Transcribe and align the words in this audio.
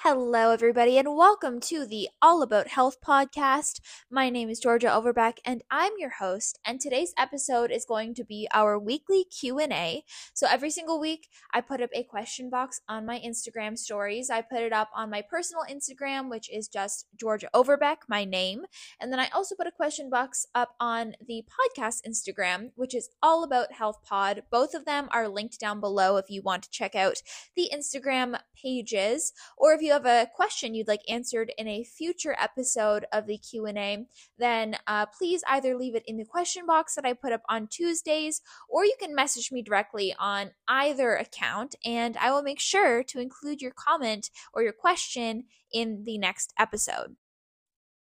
Hello, 0.00 0.50
everybody, 0.50 0.98
and 0.98 1.16
welcome 1.16 1.58
to 1.58 1.86
the 1.86 2.10
All 2.20 2.42
About 2.42 2.68
Health 2.68 2.98
podcast. 3.00 3.80
My 4.10 4.28
name 4.28 4.50
is 4.50 4.60
Georgia 4.60 4.88
Overbeck, 4.88 5.38
and 5.42 5.64
I'm 5.70 5.92
your 5.98 6.10
host. 6.20 6.60
And 6.66 6.78
today's 6.78 7.14
episode 7.16 7.70
is 7.70 7.86
going 7.86 8.14
to 8.16 8.24
be 8.24 8.46
our 8.52 8.78
weekly 8.78 9.24
Q 9.24 9.58
and 9.58 9.72
A. 9.72 10.04
So 10.34 10.46
every 10.48 10.70
single 10.70 11.00
week, 11.00 11.28
I 11.54 11.62
put 11.62 11.80
up 11.80 11.88
a 11.94 12.04
question 12.04 12.50
box 12.50 12.82
on 12.86 13.06
my 13.06 13.18
Instagram 13.20 13.78
stories. 13.78 14.28
I 14.28 14.42
put 14.42 14.60
it 14.60 14.72
up 14.72 14.90
on 14.94 15.08
my 15.08 15.22
personal 15.22 15.62
Instagram, 15.68 16.28
which 16.28 16.50
is 16.52 16.68
just 16.68 17.06
Georgia 17.18 17.48
Overbeck, 17.54 18.02
my 18.06 18.26
name, 18.26 18.66
and 19.00 19.10
then 19.10 19.18
I 19.18 19.28
also 19.34 19.54
put 19.54 19.66
a 19.66 19.72
question 19.72 20.10
box 20.10 20.46
up 20.54 20.74
on 20.78 21.14
the 21.26 21.42
podcast 21.48 22.02
Instagram, 22.06 22.70
which 22.76 22.94
is 22.94 23.08
All 23.22 23.42
About 23.42 23.72
Health 23.72 24.02
Pod. 24.04 24.42
Both 24.50 24.74
of 24.74 24.84
them 24.84 25.08
are 25.10 25.26
linked 25.26 25.58
down 25.58 25.80
below 25.80 26.18
if 26.18 26.28
you 26.28 26.42
want 26.42 26.64
to 26.64 26.70
check 26.70 26.94
out 26.94 27.22
the 27.56 27.70
Instagram 27.74 28.38
pages, 28.54 29.32
or 29.56 29.72
if 29.72 29.80
you 29.80 29.85
have 29.92 30.06
a 30.06 30.28
question 30.34 30.74
you'd 30.74 30.88
like 30.88 31.02
answered 31.08 31.52
in 31.58 31.68
a 31.68 31.84
future 31.84 32.36
episode 32.38 33.06
of 33.12 33.26
the 33.26 33.38
Q&A, 33.38 34.06
then 34.38 34.76
uh, 34.86 35.06
please 35.06 35.42
either 35.48 35.76
leave 35.76 35.94
it 35.94 36.04
in 36.06 36.16
the 36.16 36.24
question 36.24 36.66
box 36.66 36.94
that 36.94 37.04
I 37.04 37.12
put 37.12 37.32
up 37.32 37.42
on 37.48 37.66
Tuesdays, 37.68 38.40
or 38.68 38.84
you 38.84 38.94
can 39.00 39.14
message 39.14 39.50
me 39.52 39.62
directly 39.62 40.14
on 40.18 40.52
either 40.68 41.14
account, 41.14 41.74
and 41.84 42.16
I 42.16 42.30
will 42.30 42.42
make 42.42 42.60
sure 42.60 43.02
to 43.04 43.20
include 43.20 43.60
your 43.60 43.72
comment 43.72 44.30
or 44.52 44.62
your 44.62 44.72
question 44.72 45.44
in 45.72 46.04
the 46.04 46.18
next 46.18 46.52
episode. 46.58 47.16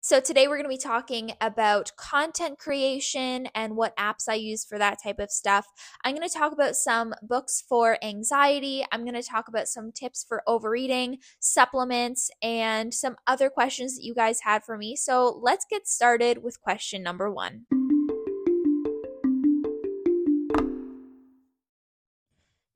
So, 0.02 0.18
today 0.18 0.48
we're 0.48 0.56
going 0.56 0.64
to 0.64 0.70
be 0.70 0.78
talking 0.78 1.32
about 1.42 1.94
content 1.98 2.58
creation 2.58 3.48
and 3.54 3.76
what 3.76 3.94
apps 3.98 4.30
I 4.30 4.34
use 4.34 4.64
for 4.64 4.78
that 4.78 4.96
type 5.02 5.18
of 5.18 5.30
stuff. 5.30 5.66
I'm 6.02 6.16
going 6.16 6.26
to 6.26 6.34
talk 6.34 6.52
about 6.52 6.74
some 6.74 7.12
books 7.20 7.62
for 7.68 7.98
anxiety. 8.02 8.82
I'm 8.90 9.02
going 9.02 9.20
to 9.20 9.22
talk 9.22 9.48
about 9.48 9.68
some 9.68 9.92
tips 9.92 10.24
for 10.26 10.42
overeating, 10.46 11.18
supplements, 11.38 12.30
and 12.42 12.94
some 12.94 13.16
other 13.26 13.50
questions 13.50 13.96
that 13.96 14.02
you 14.02 14.14
guys 14.14 14.40
had 14.40 14.64
for 14.64 14.78
me. 14.78 14.96
So, 14.96 15.38
let's 15.42 15.66
get 15.68 15.86
started 15.86 16.42
with 16.42 16.62
question 16.62 17.02
number 17.02 17.30
one. 17.30 17.66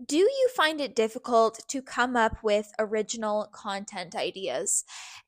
Do 0.05 0.16
you 0.16 0.48
find 0.56 0.80
it 0.80 0.97
difficult 0.97 1.60
to 1.69 1.80
come 1.80 2.16
up 2.16 2.42
with 2.42 2.72
original 2.80 3.48
content 3.52 4.16
ideas? 4.16 4.84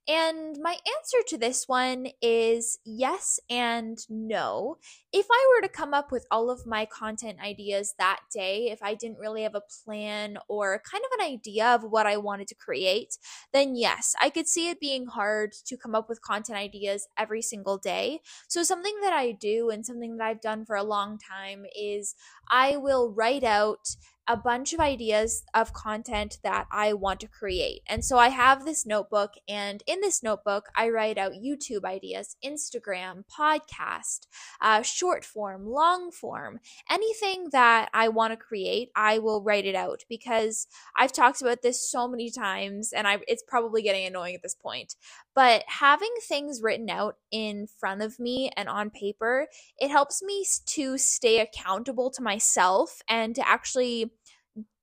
And 0.09 0.59
my 0.61 0.73
answer 0.73 1.19
to 1.29 1.39
this 1.39 1.69
one 1.69 2.09
is 2.21 2.79
yes 2.85 3.39
and 3.49 3.99
no. 4.11 4.79
If 5.13 5.27
I 5.31 5.55
were 5.55 5.67
to 5.67 5.73
come 5.73 5.95
up 5.95 6.11
with 6.11 6.27
all 6.33 6.51
of 6.51 6.67
my 6.67 6.85
content 6.85 7.39
ideas 7.41 7.95
that 7.99 8.21
day, 8.33 8.71
if 8.71 8.83
I 8.83 8.95
didn't 8.95 9.19
really 9.19 9.45
have 9.45 9.55
a 9.55 9.63
plan 9.85 10.39
or 10.49 10.83
kind 10.91 11.05
of 11.05 11.21
an 11.21 11.33
idea 11.33 11.67
of 11.67 11.85
what 11.85 12.07
I 12.07 12.17
wanted 12.17 12.49
to 12.49 12.55
create, 12.57 13.19
then 13.53 13.77
yes, 13.77 14.15
I 14.21 14.31
could 14.31 14.49
see 14.49 14.69
it 14.69 14.81
being 14.81 15.07
hard 15.07 15.53
to 15.67 15.77
come 15.77 15.95
up 15.95 16.09
with 16.09 16.23
content 16.23 16.59
ideas 16.59 17.07
every 17.17 17.43
single 17.43 17.79
day. 17.79 18.21
So, 18.49 18.65
something 18.65 18.97
that 19.03 19.13
I 19.13 19.31
do 19.31 19.71
and 19.71 19.87
something 19.87 20.17
that 20.17 20.27
I've 20.27 20.41
done 20.41 20.65
for 20.65 20.75
a 20.77 20.83
long 20.83 21.19
time 21.19 21.67
is 21.77 22.15
I 22.51 22.77
will 22.77 23.13
write 23.13 23.45
out 23.45 23.97
a 24.29 24.37
bunch 24.37 24.73
of 24.73 24.81
ideas 24.81 25.45
of 25.55 25.73
content 25.73 26.39
that 26.43 26.67
I 26.73 26.93
want 26.93 27.21
to 27.21 27.29
create. 27.29 27.83
And 27.87 28.05
so 28.05 28.19
I 28.19 28.29
have 28.29 28.65
this 28.65 28.85
notebook, 28.85 29.35
and 29.49 29.83
in 29.87 30.01
this 30.01 30.23
notebook, 30.23 30.67
I 30.75 30.89
write 30.89 31.19
out 31.19 31.33
YouTube 31.33 31.85
ideas, 31.85 32.37
Instagram, 32.45 33.25
podcast, 33.27 34.27
uh, 34.61 34.83
short 34.83 35.25
form, 35.25 35.67
long 35.67 36.11
form, 36.11 36.61
anything 36.91 37.49
that 37.53 37.89
I 37.95 38.09
want 38.09 38.33
to 38.33 38.37
create, 38.37 38.91
I 38.97 39.19
will 39.19 39.43
write 39.43 39.67
it 39.67 39.75
out 39.75 40.05
because 40.09 40.67
I've 40.97 41.13
talked 41.13 41.41
about 41.41 41.63
this 41.63 41.89
so 41.89 42.09
many 42.09 42.31
times, 42.31 42.93
and 42.93 43.07
I, 43.07 43.19
it's 43.29 43.45
probably 43.47 43.83
getting 43.83 44.07
annoying 44.07 44.35
at 44.35 44.43
this 44.43 44.55
point. 44.55 44.95
But 45.37 45.65
having 45.69 46.13
things 46.23 46.63
written 46.63 46.91
out 46.91 47.17
in 47.31 47.69
front 47.79 48.03
of 48.03 48.19
me 48.19 48.51
and 48.57 48.69
on 48.69 48.91
paper, 48.91 49.47
it 49.79 49.91
helps 49.91 50.23
me 50.23 50.47
to 50.69 50.97
stay 50.99 51.41
accountable 51.41 52.11
to 52.13 52.23
myself 52.23 53.03
and 53.07 53.35
to 53.37 53.47
actually 53.47 54.13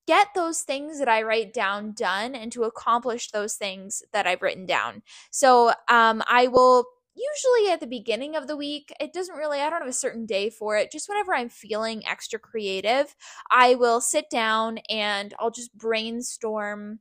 get 0.05 0.27
those 0.35 0.61
things 0.61 0.99
that 0.99 1.09
I 1.09 1.23
write 1.23 1.53
down 1.53 1.93
done 1.93 2.35
and 2.35 2.51
to 2.51 2.63
accomplish 2.63 3.31
those 3.31 3.55
things 3.55 4.03
that 4.13 4.27
I've 4.27 4.41
written 4.43 4.65
down. 4.65 5.01
So 5.31 5.69
um, 5.89 6.21
I 6.27 6.47
will 6.47 6.85
usually 7.15 7.71
at 7.71 7.79
the 7.79 7.87
beginning 7.87 8.35
of 8.35 8.47
the 8.47 8.57
week, 8.57 8.93
it 8.99 9.13
doesn't 9.13 9.37
really, 9.37 9.59
I 9.59 9.69
don't 9.69 9.81
have 9.81 9.89
a 9.89 9.93
certain 9.93 10.25
day 10.25 10.49
for 10.49 10.77
it. 10.77 10.91
Just 10.91 11.09
whenever 11.09 11.33
I'm 11.33 11.49
feeling 11.49 12.05
extra 12.05 12.37
creative, 12.37 13.15
I 13.49 13.75
will 13.75 14.01
sit 14.01 14.29
down 14.29 14.79
and 14.89 15.33
I'll 15.39 15.51
just 15.51 15.75
brainstorm 15.75 16.99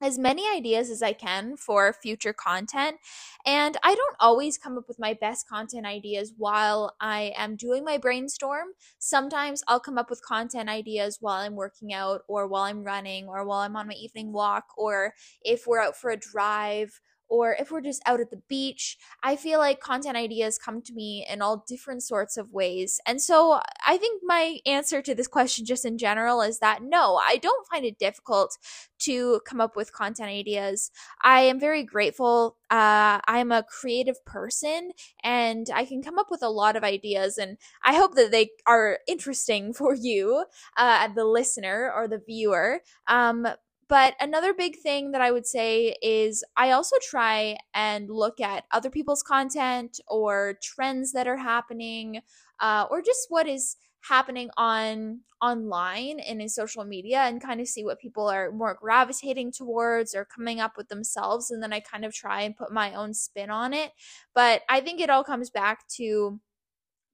as 0.00 0.18
many 0.18 0.48
ideas 0.48 0.90
as 0.90 1.02
I 1.02 1.12
can 1.12 1.56
for 1.56 1.92
future 1.92 2.32
content. 2.32 2.96
And 3.44 3.76
I 3.82 3.94
don't 3.94 4.16
always 4.20 4.58
come 4.58 4.78
up 4.78 4.88
with 4.88 4.98
my 4.98 5.14
best 5.14 5.48
content 5.48 5.86
ideas 5.86 6.32
while 6.36 6.94
I 7.00 7.32
am 7.36 7.56
doing 7.56 7.84
my 7.84 7.98
brainstorm. 7.98 8.68
Sometimes 8.98 9.62
I'll 9.68 9.80
come 9.80 9.98
up 9.98 10.10
with 10.10 10.24
content 10.24 10.68
ideas 10.68 11.18
while 11.20 11.40
I'm 11.40 11.56
working 11.56 11.92
out, 11.92 12.22
or 12.28 12.46
while 12.46 12.64
I'm 12.64 12.84
running, 12.84 13.28
or 13.28 13.44
while 13.44 13.60
I'm 13.60 13.76
on 13.76 13.88
my 13.88 13.94
evening 13.94 14.32
walk, 14.32 14.66
or 14.76 15.14
if 15.42 15.66
we're 15.66 15.80
out 15.80 15.96
for 15.96 16.10
a 16.10 16.16
drive 16.16 17.00
or 17.28 17.56
if 17.58 17.70
we're 17.70 17.80
just 17.80 18.02
out 18.06 18.20
at 18.20 18.30
the 18.30 18.42
beach, 18.48 18.96
I 19.22 19.36
feel 19.36 19.58
like 19.58 19.80
content 19.80 20.16
ideas 20.16 20.58
come 20.58 20.82
to 20.82 20.92
me 20.92 21.26
in 21.30 21.42
all 21.42 21.64
different 21.66 22.02
sorts 22.02 22.36
of 22.36 22.52
ways. 22.52 23.00
And 23.06 23.20
so 23.20 23.60
I 23.86 23.96
think 23.96 24.22
my 24.24 24.58
answer 24.66 25.02
to 25.02 25.14
this 25.14 25.28
question, 25.28 25.64
just 25.64 25.84
in 25.84 25.98
general, 25.98 26.40
is 26.40 26.58
that 26.60 26.82
no, 26.82 27.20
I 27.26 27.36
don't 27.36 27.66
find 27.66 27.84
it 27.84 27.98
difficult 27.98 28.56
to 29.00 29.40
come 29.46 29.60
up 29.60 29.76
with 29.76 29.92
content 29.92 30.30
ideas. 30.30 30.90
I 31.22 31.42
am 31.42 31.60
very 31.60 31.84
grateful. 31.84 32.56
Uh, 32.70 33.20
I'm 33.26 33.52
a 33.52 33.62
creative 33.62 34.24
person 34.24 34.90
and 35.22 35.68
I 35.72 35.84
can 35.84 36.02
come 36.02 36.18
up 36.18 36.30
with 36.30 36.42
a 36.42 36.48
lot 36.48 36.76
of 36.76 36.84
ideas, 36.84 37.38
and 37.38 37.56
I 37.84 37.94
hope 37.94 38.14
that 38.14 38.30
they 38.30 38.50
are 38.66 38.98
interesting 39.06 39.72
for 39.78 39.94
you, 39.94 40.44
uh, 40.76 41.08
the 41.08 41.24
listener 41.24 41.92
or 41.94 42.08
the 42.08 42.18
viewer. 42.26 42.80
Um, 43.06 43.46
but 43.88 44.14
another 44.20 44.52
big 44.54 44.78
thing 44.78 45.12
that 45.12 45.20
I 45.20 45.30
would 45.30 45.46
say 45.46 45.96
is 46.02 46.44
I 46.56 46.70
also 46.72 46.96
try 47.02 47.56
and 47.74 48.10
look 48.10 48.40
at 48.40 48.64
other 48.70 48.90
people's 48.90 49.22
content 49.22 50.00
or 50.06 50.58
trends 50.62 51.12
that 51.12 51.26
are 51.26 51.36
happening, 51.38 52.20
uh, 52.60 52.86
or 52.90 53.02
just 53.02 53.26
what 53.28 53.46
is 53.48 53.76
happening 54.08 54.48
on 54.56 55.20
online 55.42 56.20
and 56.20 56.40
in 56.40 56.48
social 56.48 56.84
media 56.84 57.18
and 57.20 57.42
kind 57.42 57.60
of 57.60 57.68
see 57.68 57.84
what 57.84 57.98
people 58.00 58.26
are 58.28 58.50
more 58.50 58.76
gravitating 58.80 59.52
towards 59.52 60.14
or 60.14 60.24
coming 60.24 60.60
up 60.60 60.76
with 60.76 60.88
themselves 60.88 61.50
and 61.50 61.62
then 61.62 61.72
I 61.72 61.80
kind 61.80 62.04
of 62.04 62.12
try 62.12 62.42
and 62.42 62.56
put 62.56 62.72
my 62.72 62.94
own 62.94 63.14
spin 63.14 63.50
on 63.50 63.72
it. 63.72 63.92
But 64.34 64.62
I 64.68 64.80
think 64.80 65.00
it 65.00 65.10
all 65.10 65.24
comes 65.24 65.50
back 65.50 65.86
to 65.96 66.40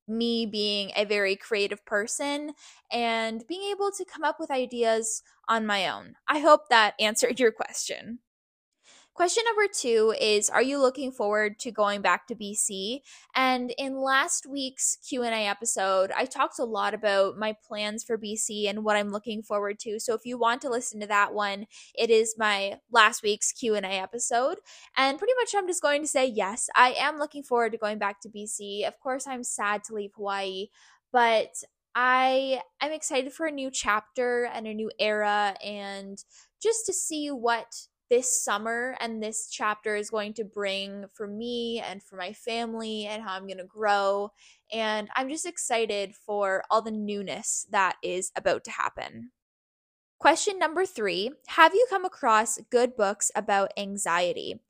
me 0.06 0.46
being 0.46 0.90
a 0.96 1.04
very 1.04 1.36
creative 1.36 1.84
person 1.86 2.52
and 2.92 3.46
being 3.46 3.70
able 3.70 3.90
to 3.92 4.04
come 4.04 4.24
up 4.24 4.38
with 4.38 4.50
ideas 4.50 5.22
on 5.48 5.66
my 5.66 5.88
own. 5.88 6.14
I 6.28 6.38
hope 6.40 6.68
that 6.68 6.94
answered 7.00 7.40
your 7.40 7.52
question. 7.52 8.18
Question 9.14 9.44
number 9.46 9.72
two 9.72 10.12
is 10.20 10.50
Are 10.50 10.60
you 10.60 10.80
looking 10.80 11.12
forward 11.12 11.60
to 11.60 11.70
going 11.70 12.02
back 12.02 12.26
to 12.26 12.34
BC? 12.34 12.98
And 13.36 13.72
in 13.78 14.00
last 14.00 14.44
week's 14.44 14.98
Q&A 15.08 15.46
episode, 15.46 16.10
I 16.16 16.24
talked 16.24 16.58
a 16.58 16.64
lot 16.64 16.94
about 16.94 17.38
my 17.38 17.54
plans 17.64 18.02
for 18.02 18.18
BC 18.18 18.68
and 18.68 18.82
what 18.82 18.96
I'm 18.96 19.10
looking 19.10 19.40
forward 19.40 19.78
to. 19.80 20.00
So 20.00 20.14
if 20.14 20.22
you 20.24 20.36
want 20.36 20.62
to 20.62 20.68
listen 20.68 20.98
to 20.98 21.06
that 21.06 21.32
one, 21.32 21.66
it 21.96 22.10
is 22.10 22.34
my 22.36 22.80
last 22.90 23.22
week's 23.22 23.52
Q&A 23.52 23.78
episode. 23.82 24.58
And 24.96 25.16
pretty 25.16 25.34
much 25.38 25.54
I'm 25.56 25.68
just 25.68 25.80
going 25.82 26.02
to 26.02 26.08
say 26.08 26.26
yes, 26.26 26.68
I 26.74 26.96
am 26.98 27.16
looking 27.16 27.44
forward 27.44 27.70
to 27.70 27.78
going 27.78 27.98
back 27.98 28.20
to 28.22 28.28
BC. 28.28 28.84
Of 28.84 28.98
course, 28.98 29.28
I'm 29.28 29.44
sad 29.44 29.84
to 29.84 29.94
leave 29.94 30.10
Hawaii, 30.16 30.66
but 31.12 31.54
I 31.94 32.62
am 32.80 32.90
excited 32.90 33.32
for 33.32 33.46
a 33.46 33.52
new 33.52 33.70
chapter 33.70 34.50
and 34.52 34.66
a 34.66 34.74
new 34.74 34.90
era 34.98 35.54
and 35.64 36.18
just 36.60 36.84
to 36.86 36.92
see 36.92 37.28
what 37.28 37.86
this 38.10 38.44
summer 38.44 38.96
and 39.00 39.22
this 39.22 39.48
chapter 39.50 39.96
is 39.96 40.10
going 40.10 40.34
to 40.34 40.44
bring 40.44 41.06
for 41.12 41.26
me 41.26 41.80
and 41.80 42.02
for 42.02 42.16
my 42.16 42.32
family 42.32 43.06
and 43.06 43.22
how 43.22 43.34
I'm 43.34 43.46
going 43.46 43.58
to 43.58 43.64
grow. 43.64 44.30
And 44.72 45.08
I'm 45.16 45.28
just 45.28 45.46
excited 45.46 46.14
for 46.14 46.62
all 46.70 46.82
the 46.82 46.90
newness 46.90 47.66
that 47.70 47.96
is 48.02 48.30
about 48.36 48.64
to 48.64 48.70
happen. 48.70 49.30
Question 50.18 50.58
number 50.58 50.86
three 50.86 51.30
Have 51.48 51.74
you 51.74 51.86
come 51.90 52.04
across 52.04 52.58
good 52.70 52.96
books 52.96 53.30
about 53.34 53.72
anxiety? 53.76 54.60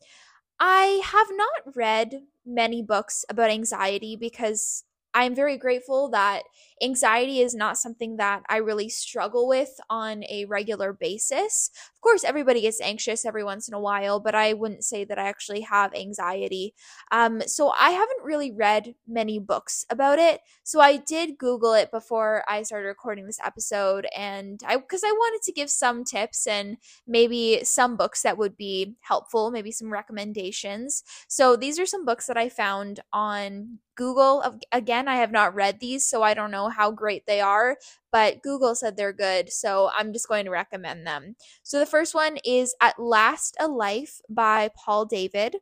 I 0.59 1.03
have 1.05 1.29
not 1.33 1.77
read 1.77 2.23
many 2.47 2.83
books 2.83 3.25
about 3.29 3.51
anxiety 3.51 4.17
because 4.17 4.85
I'm 5.15 5.35
very 5.35 5.57
grateful 5.57 6.11
that 6.11 6.43
anxiety 6.83 7.41
is 7.41 7.55
not 7.55 7.79
something 7.79 8.17
that 8.17 8.43
I 8.49 8.57
really 8.57 8.89
struggle 8.89 9.47
with 9.47 9.81
on 9.89 10.25
a 10.29 10.45
regular 10.47 10.93
basis. 10.93 11.71
Of 11.95 12.01
course, 12.01 12.25
everybody 12.25 12.63
gets 12.63 12.81
anxious 12.81 13.25
every 13.25 13.45
once 13.45 13.69
in 13.69 13.75
a 13.75 13.81
while, 13.81 14.19
but 14.19 14.35
I 14.35 14.53
wouldn't 14.53 14.85
say 14.85 15.05
that 15.05 15.19
I 15.19 15.29
actually 15.29 15.63
have 15.63 15.95
anxiety. 15.95 16.75
Um, 17.13 17.43
so 17.47 17.71
I 17.71 17.91
haven't 17.91 18.25
really 18.25 18.51
read 18.51 18.95
many 19.07 19.39
books 19.39 19.87
about 19.89 20.19
it. 20.19 20.41
So 20.65 20.81
I 20.81 20.97
did 20.97 21.39
Google 21.39 21.75
it 21.75 21.91
before 21.93 22.43
I 22.49 22.63
started 22.65 22.89
recording 22.89 23.27
this 23.27 23.41
episode, 23.43 24.07
and 24.17 24.61
I 24.67 24.77
because 24.77 25.05
I 25.05 25.13
wanted 25.13 25.43
to 25.45 25.53
give 25.53 25.71
some 25.71 26.05
tips 26.05 26.47
and 26.47 26.77
maybe 27.07 27.61
some 27.63 27.97
books 27.97 28.23
that 28.23 28.37
would 28.37 28.57
be 28.57 28.97
helpful, 29.01 29.51
maybe 29.51 29.71
some 29.71 29.93
recommendations. 29.93 31.05
So 31.29 31.57
these 31.57 31.79
are 31.79 31.87
some 31.87 32.05
books 32.05 32.27
that 32.27 32.37
I 32.37 32.49
found 32.49 33.01
on 33.13 33.79
Google. 33.97 34.59
Again, 34.73 35.09
I 35.09 35.17
have 35.17 35.33
not 35.33 35.55
read 35.55 35.81
these, 35.81 36.07
so 36.07 36.23
I 36.23 36.35
don't 36.35 36.51
know 36.51 36.69
how 36.69 36.91
great 36.91 37.27
they 37.27 37.41
are, 37.41 37.77
but 38.13 38.43
Google 38.43 38.75
said 38.75 38.97
they're 38.97 39.13
good, 39.13 39.53
so 39.53 39.91
I'm 39.95 40.13
just 40.13 40.29
going 40.29 40.45
to 40.45 40.51
recommend 40.51 41.07
them. 41.07 41.37
So 41.63 41.79
the 41.79 41.87
first 41.87 42.15
one 42.15 42.39
is 42.45 42.75
At 42.81 42.99
Last 42.99 43.57
a 43.61 43.69
Life 43.69 44.21
by 44.29 44.71
Paul 44.77 45.07
David. 45.07 45.57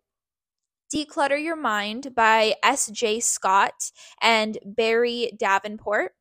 Declutter 0.94 1.43
Your 1.43 1.56
Mind 1.56 2.14
by 2.14 2.55
S.J. 2.62 3.20
Scott 3.20 3.90
and 4.20 4.58
Barry 4.64 5.32
Davenport. 5.38 6.12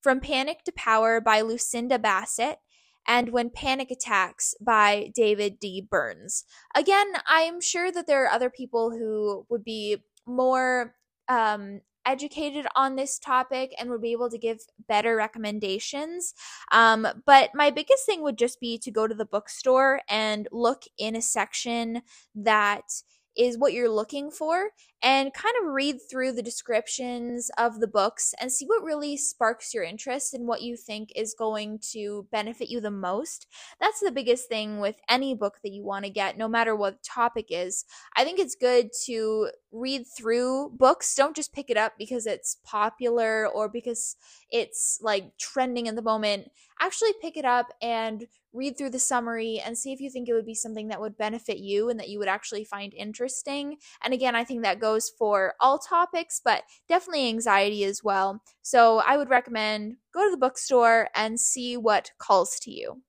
From 0.00 0.20
Panic 0.20 0.62
to 0.64 0.72
Power 0.72 1.20
by 1.20 1.40
Lucinda 1.40 1.98
Bassett 1.98 2.58
and 3.06 3.30
When 3.30 3.50
Panic 3.50 3.90
Attacks 3.90 4.54
by 4.60 5.10
David 5.14 5.58
D. 5.58 5.80
Burns. 5.80 6.44
Again, 6.74 7.14
I'm 7.26 7.60
sure 7.60 7.90
that 7.90 8.06
there 8.06 8.24
are 8.24 8.30
other 8.30 8.48
people 8.48 8.90
who 8.90 9.44
would 9.50 9.64
be 9.64 9.96
more 10.24 10.94
um, 11.28 11.80
educated 12.06 12.66
on 12.74 12.96
this 12.96 13.18
topic 13.18 13.74
and 13.78 13.90
would 13.90 14.00
be 14.00 14.12
able 14.12 14.30
to 14.30 14.38
give 14.38 14.60
better 14.88 15.14
recommendations. 15.14 16.34
Um, 16.72 17.06
but 17.26 17.50
my 17.54 17.70
biggest 17.70 18.06
thing 18.06 18.22
would 18.22 18.38
just 18.38 18.60
be 18.60 18.78
to 18.78 18.90
go 18.90 19.06
to 19.06 19.14
the 19.14 19.26
bookstore 19.26 20.00
and 20.08 20.48
look 20.50 20.84
in 20.96 21.14
a 21.14 21.22
section 21.22 22.02
that 22.34 22.84
is 23.38 23.56
what 23.56 23.72
you're 23.72 23.88
looking 23.88 24.30
for 24.30 24.70
and 25.00 25.32
kind 25.32 25.54
of 25.60 25.72
read 25.72 25.98
through 26.10 26.32
the 26.32 26.42
descriptions 26.42 27.50
of 27.56 27.78
the 27.78 27.86
books 27.86 28.34
and 28.40 28.50
see 28.50 28.66
what 28.66 28.82
really 28.82 29.16
sparks 29.16 29.72
your 29.72 29.84
interest 29.84 30.34
and 30.34 30.48
what 30.48 30.60
you 30.60 30.76
think 30.76 31.12
is 31.14 31.36
going 31.38 31.78
to 31.78 32.26
benefit 32.32 32.68
you 32.68 32.80
the 32.80 32.90
most. 32.90 33.46
That's 33.80 34.00
the 34.00 34.10
biggest 34.10 34.48
thing 34.48 34.80
with 34.80 34.96
any 35.08 35.34
book 35.34 35.58
that 35.62 35.72
you 35.72 35.84
want 35.84 36.04
to 36.04 36.10
get, 36.10 36.36
no 36.36 36.48
matter 36.48 36.74
what 36.74 36.94
the 36.94 37.08
topic 37.08 37.46
is. 37.50 37.84
I 38.16 38.24
think 38.24 38.40
it's 38.40 38.56
good 38.56 38.90
to 39.06 39.50
read 39.70 40.04
through 40.06 40.70
books. 40.70 41.14
Don't 41.14 41.36
just 41.36 41.52
pick 41.52 41.70
it 41.70 41.76
up 41.76 41.92
because 41.96 42.26
it's 42.26 42.56
popular 42.64 43.46
or 43.46 43.68
because 43.68 44.16
it's 44.50 44.98
like 45.00 45.36
trending 45.38 45.86
in 45.86 45.94
the 45.94 46.02
moment. 46.02 46.50
Actually, 46.80 47.12
pick 47.20 47.36
it 47.36 47.44
up 47.44 47.72
and 47.80 48.26
read 48.52 48.76
through 48.78 48.90
the 48.90 48.98
summary 48.98 49.60
and 49.64 49.76
see 49.76 49.92
if 49.92 50.00
you 50.00 50.10
think 50.10 50.28
it 50.28 50.34
would 50.34 50.46
be 50.46 50.54
something 50.54 50.88
that 50.88 51.00
would 51.00 51.16
benefit 51.16 51.58
you 51.58 51.88
and 51.88 51.98
that 52.00 52.08
you 52.08 52.18
would 52.18 52.28
actually 52.28 52.64
find 52.64 52.94
interesting. 52.94 53.76
And 54.02 54.14
again, 54.14 54.34
I 54.34 54.44
think 54.44 54.62
that 54.62 54.80
goes 54.80 55.10
for 55.18 55.54
all 55.60 55.78
topics, 55.78 56.40
but 56.44 56.62
definitely 56.88 57.28
anxiety 57.28 57.84
as 57.84 58.02
well. 58.02 58.42
So 58.62 58.98
I 58.98 59.16
would 59.16 59.30
recommend 59.30 59.96
go 60.12 60.24
to 60.24 60.30
the 60.30 60.36
bookstore 60.36 61.08
and 61.14 61.38
see 61.38 61.76
what 61.76 62.10
calls 62.18 62.58
to 62.60 62.70
you. 62.70 63.02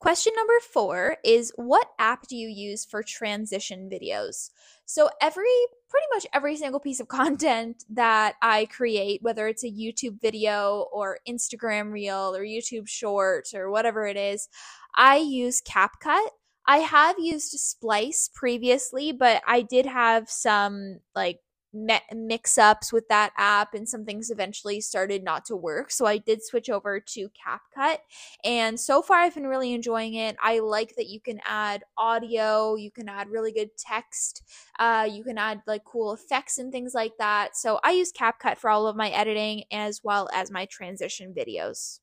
Question 0.00 0.32
number 0.34 0.58
four 0.72 1.18
is 1.22 1.52
What 1.56 1.88
app 1.98 2.26
do 2.26 2.34
you 2.34 2.48
use 2.48 2.86
for 2.86 3.02
transition 3.02 3.90
videos? 3.92 4.48
So, 4.86 5.10
every 5.20 5.44
pretty 5.90 6.06
much 6.14 6.26
every 6.32 6.56
single 6.56 6.80
piece 6.80 7.00
of 7.00 7.08
content 7.20 7.84
that 7.90 8.36
I 8.40 8.64
create, 8.64 9.22
whether 9.22 9.46
it's 9.46 9.62
a 9.62 9.70
YouTube 9.70 10.18
video 10.22 10.86
or 10.90 11.18
Instagram 11.28 11.92
reel 11.92 12.34
or 12.34 12.40
YouTube 12.40 12.88
short 12.88 13.48
or 13.54 13.70
whatever 13.70 14.06
it 14.06 14.16
is, 14.16 14.48
I 14.96 15.18
use 15.18 15.60
CapCut. 15.60 16.28
I 16.66 16.78
have 16.78 17.16
used 17.18 17.50
Splice 17.50 18.30
previously, 18.32 19.12
but 19.12 19.42
I 19.46 19.60
did 19.60 19.84
have 19.84 20.30
some 20.30 21.00
like 21.14 21.40
mix 21.72 22.58
ups 22.58 22.92
with 22.92 23.08
that 23.08 23.32
app 23.36 23.74
and 23.74 23.88
some 23.88 24.04
things 24.04 24.30
eventually 24.30 24.80
started 24.80 25.22
not 25.22 25.44
to 25.46 25.56
work. 25.56 25.90
So 25.90 26.06
I 26.06 26.18
did 26.18 26.44
switch 26.44 26.68
over 26.68 27.00
to 27.00 27.28
CapCut 27.28 27.98
and 28.44 28.78
so 28.78 29.02
far 29.02 29.18
I've 29.18 29.34
been 29.34 29.46
really 29.46 29.72
enjoying 29.72 30.14
it. 30.14 30.36
I 30.42 30.58
like 30.58 30.96
that 30.96 31.06
you 31.06 31.20
can 31.20 31.40
add 31.46 31.84
audio, 31.96 32.74
you 32.74 32.90
can 32.90 33.08
add 33.08 33.28
really 33.28 33.52
good 33.52 33.70
text, 33.78 34.42
uh, 34.78 35.08
you 35.10 35.24
can 35.24 35.38
add 35.38 35.62
like 35.66 35.84
cool 35.84 36.12
effects 36.12 36.58
and 36.58 36.72
things 36.72 36.94
like 36.94 37.12
that. 37.18 37.56
So 37.56 37.80
I 37.84 37.92
use 37.92 38.12
CapCut 38.12 38.58
for 38.58 38.70
all 38.70 38.86
of 38.86 38.96
my 38.96 39.10
editing 39.10 39.64
as 39.70 40.00
well 40.02 40.28
as 40.32 40.50
my 40.50 40.66
transition 40.66 41.34
videos. 41.36 42.00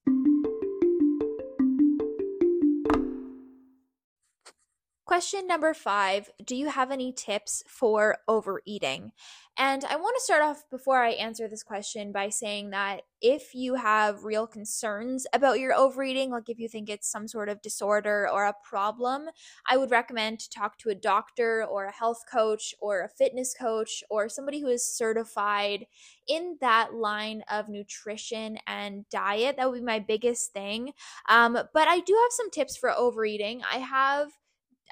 Question 5.07 5.47
number 5.47 5.73
five 5.73 6.29
Do 6.43 6.53
you 6.53 6.67
have 6.67 6.91
any 6.91 7.13
tips 7.13 7.63
for 7.65 8.17
overeating? 8.27 9.13
And 9.57 9.85
I 9.85 9.95
want 9.95 10.17
to 10.17 10.21
start 10.21 10.41
off 10.41 10.69
before 10.69 11.01
I 11.01 11.11
answer 11.11 11.47
this 11.47 11.63
question 11.63 12.11
by 12.11 12.27
saying 12.27 12.71
that 12.71 13.03
if 13.21 13.55
you 13.55 13.75
have 13.75 14.25
real 14.25 14.45
concerns 14.45 15.25
about 15.31 15.61
your 15.61 15.73
overeating, 15.73 16.29
like 16.29 16.49
if 16.49 16.59
you 16.59 16.67
think 16.67 16.89
it's 16.89 17.09
some 17.09 17.25
sort 17.25 17.47
of 17.47 17.61
disorder 17.61 18.27
or 18.29 18.43
a 18.43 18.55
problem, 18.65 19.29
I 19.65 19.77
would 19.77 19.91
recommend 19.91 20.41
to 20.41 20.49
talk 20.49 20.77
to 20.79 20.89
a 20.89 20.95
doctor 20.95 21.63
or 21.63 21.85
a 21.85 21.93
health 21.93 22.23
coach 22.29 22.75
or 22.81 23.01
a 23.01 23.09
fitness 23.09 23.55
coach 23.57 24.03
or 24.09 24.27
somebody 24.27 24.59
who 24.59 24.67
is 24.67 24.85
certified 24.85 25.85
in 26.27 26.57
that 26.59 26.93
line 26.93 27.43
of 27.49 27.69
nutrition 27.69 28.57
and 28.67 29.07
diet. 29.09 29.55
That 29.55 29.71
would 29.71 29.79
be 29.79 29.85
my 29.85 29.99
biggest 29.99 30.51
thing. 30.51 30.91
Um, 31.29 31.57
but 31.73 31.87
I 31.87 32.01
do 32.01 32.13
have 32.13 32.31
some 32.31 32.51
tips 32.51 32.75
for 32.75 32.91
overeating. 32.91 33.61
I 33.71 33.77
have 33.77 34.33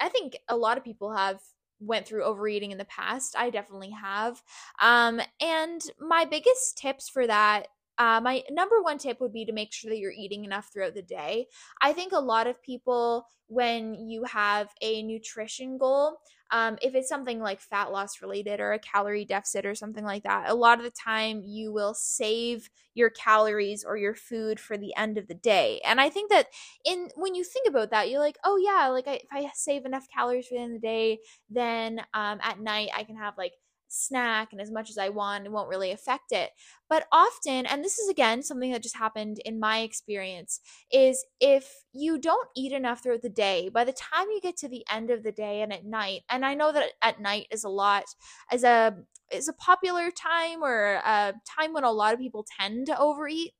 I 0.00 0.08
think 0.08 0.36
a 0.48 0.56
lot 0.56 0.78
of 0.78 0.84
people 0.84 1.12
have 1.12 1.40
went 1.78 2.06
through 2.06 2.24
overeating 2.24 2.72
in 2.72 2.78
the 2.78 2.86
past. 2.86 3.34
I 3.38 3.50
definitely 3.50 3.90
have. 3.90 4.42
Um, 4.80 5.20
and 5.40 5.80
my 6.00 6.24
biggest 6.24 6.78
tips 6.78 7.08
for 7.08 7.26
that 7.26 7.68
uh, 7.98 8.20
my 8.22 8.42
number 8.50 8.82
one 8.82 8.98
tip 8.98 9.20
would 9.20 9.32
be 9.32 9.44
to 9.44 9.52
make 9.52 9.72
sure 9.72 9.90
that 9.90 9.98
you're 9.98 10.12
eating 10.12 10.44
enough 10.44 10.68
throughout 10.72 10.94
the 10.94 11.02
day. 11.02 11.46
I 11.80 11.92
think 11.92 12.12
a 12.12 12.20
lot 12.20 12.46
of 12.46 12.62
people, 12.62 13.26
when 13.48 13.94
you 13.94 14.24
have 14.24 14.68
a 14.82 15.02
nutrition 15.02 15.78
goal, 15.78 16.18
um, 16.50 16.78
if 16.80 16.94
it's 16.94 17.08
something 17.08 17.40
like 17.40 17.60
fat 17.60 17.90
loss 17.90 18.22
related 18.22 18.60
or 18.60 18.72
a 18.72 18.78
calorie 18.78 19.24
deficit 19.24 19.66
or 19.66 19.74
something 19.74 20.04
like 20.04 20.22
that, 20.22 20.48
a 20.48 20.54
lot 20.54 20.78
of 20.78 20.84
the 20.84 20.90
time 20.90 21.42
you 21.44 21.72
will 21.72 21.94
save 21.94 22.70
your 22.94 23.10
calories 23.10 23.84
or 23.84 23.96
your 23.96 24.14
food 24.14 24.58
for 24.60 24.76
the 24.76 24.94
end 24.96 25.18
of 25.18 25.28
the 25.28 25.34
day. 25.34 25.80
And 25.84 26.00
I 26.00 26.08
think 26.08 26.30
that 26.30 26.46
in 26.84 27.08
when 27.16 27.34
you 27.34 27.44
think 27.44 27.68
about 27.68 27.90
that, 27.90 28.10
you're 28.10 28.20
like, 28.20 28.38
oh 28.44 28.56
yeah, 28.56 28.88
like 28.88 29.08
I, 29.08 29.14
if 29.14 29.28
I 29.32 29.50
save 29.54 29.84
enough 29.84 30.06
calories 30.12 30.46
for 30.46 30.54
the 30.54 30.60
end 30.60 30.76
of 30.76 30.80
the 30.80 30.86
day, 30.86 31.18
then 31.50 32.00
um, 32.14 32.38
at 32.42 32.60
night 32.60 32.90
I 32.96 33.04
can 33.04 33.16
have 33.16 33.34
like 33.36 33.52
snack 33.88 34.48
and 34.52 34.60
as 34.60 34.70
much 34.70 34.90
as 34.90 34.98
I 34.98 35.08
want, 35.08 35.46
it 35.46 35.52
won't 35.52 35.68
really 35.68 35.90
affect 35.90 36.32
it. 36.32 36.50
But 36.88 37.06
often, 37.12 37.66
and 37.66 37.84
this 37.84 37.98
is 37.98 38.08
again 38.08 38.42
something 38.42 38.72
that 38.72 38.82
just 38.82 38.96
happened 38.96 39.40
in 39.44 39.60
my 39.60 39.80
experience, 39.80 40.60
is 40.90 41.24
if 41.40 41.70
you 41.92 42.18
don't 42.18 42.48
eat 42.56 42.72
enough 42.72 43.02
throughout 43.02 43.22
the 43.22 43.28
day, 43.28 43.68
by 43.68 43.84
the 43.84 43.92
time 43.92 44.26
you 44.30 44.40
get 44.40 44.56
to 44.58 44.68
the 44.68 44.84
end 44.90 45.10
of 45.10 45.22
the 45.22 45.32
day 45.32 45.62
and 45.62 45.72
at 45.72 45.84
night, 45.84 46.22
and 46.30 46.44
I 46.44 46.54
know 46.54 46.72
that 46.72 46.92
at 47.02 47.20
night 47.20 47.46
is 47.50 47.64
a 47.64 47.68
lot, 47.68 48.04
as 48.50 48.64
a 48.64 48.96
is 49.32 49.48
a 49.48 49.52
popular 49.52 50.10
time 50.10 50.62
or 50.62 51.00
a 51.04 51.34
time 51.58 51.72
when 51.72 51.84
a 51.84 51.90
lot 51.90 52.14
of 52.14 52.20
people 52.20 52.46
tend 52.60 52.86
to 52.86 52.98
overeat. 52.98 53.52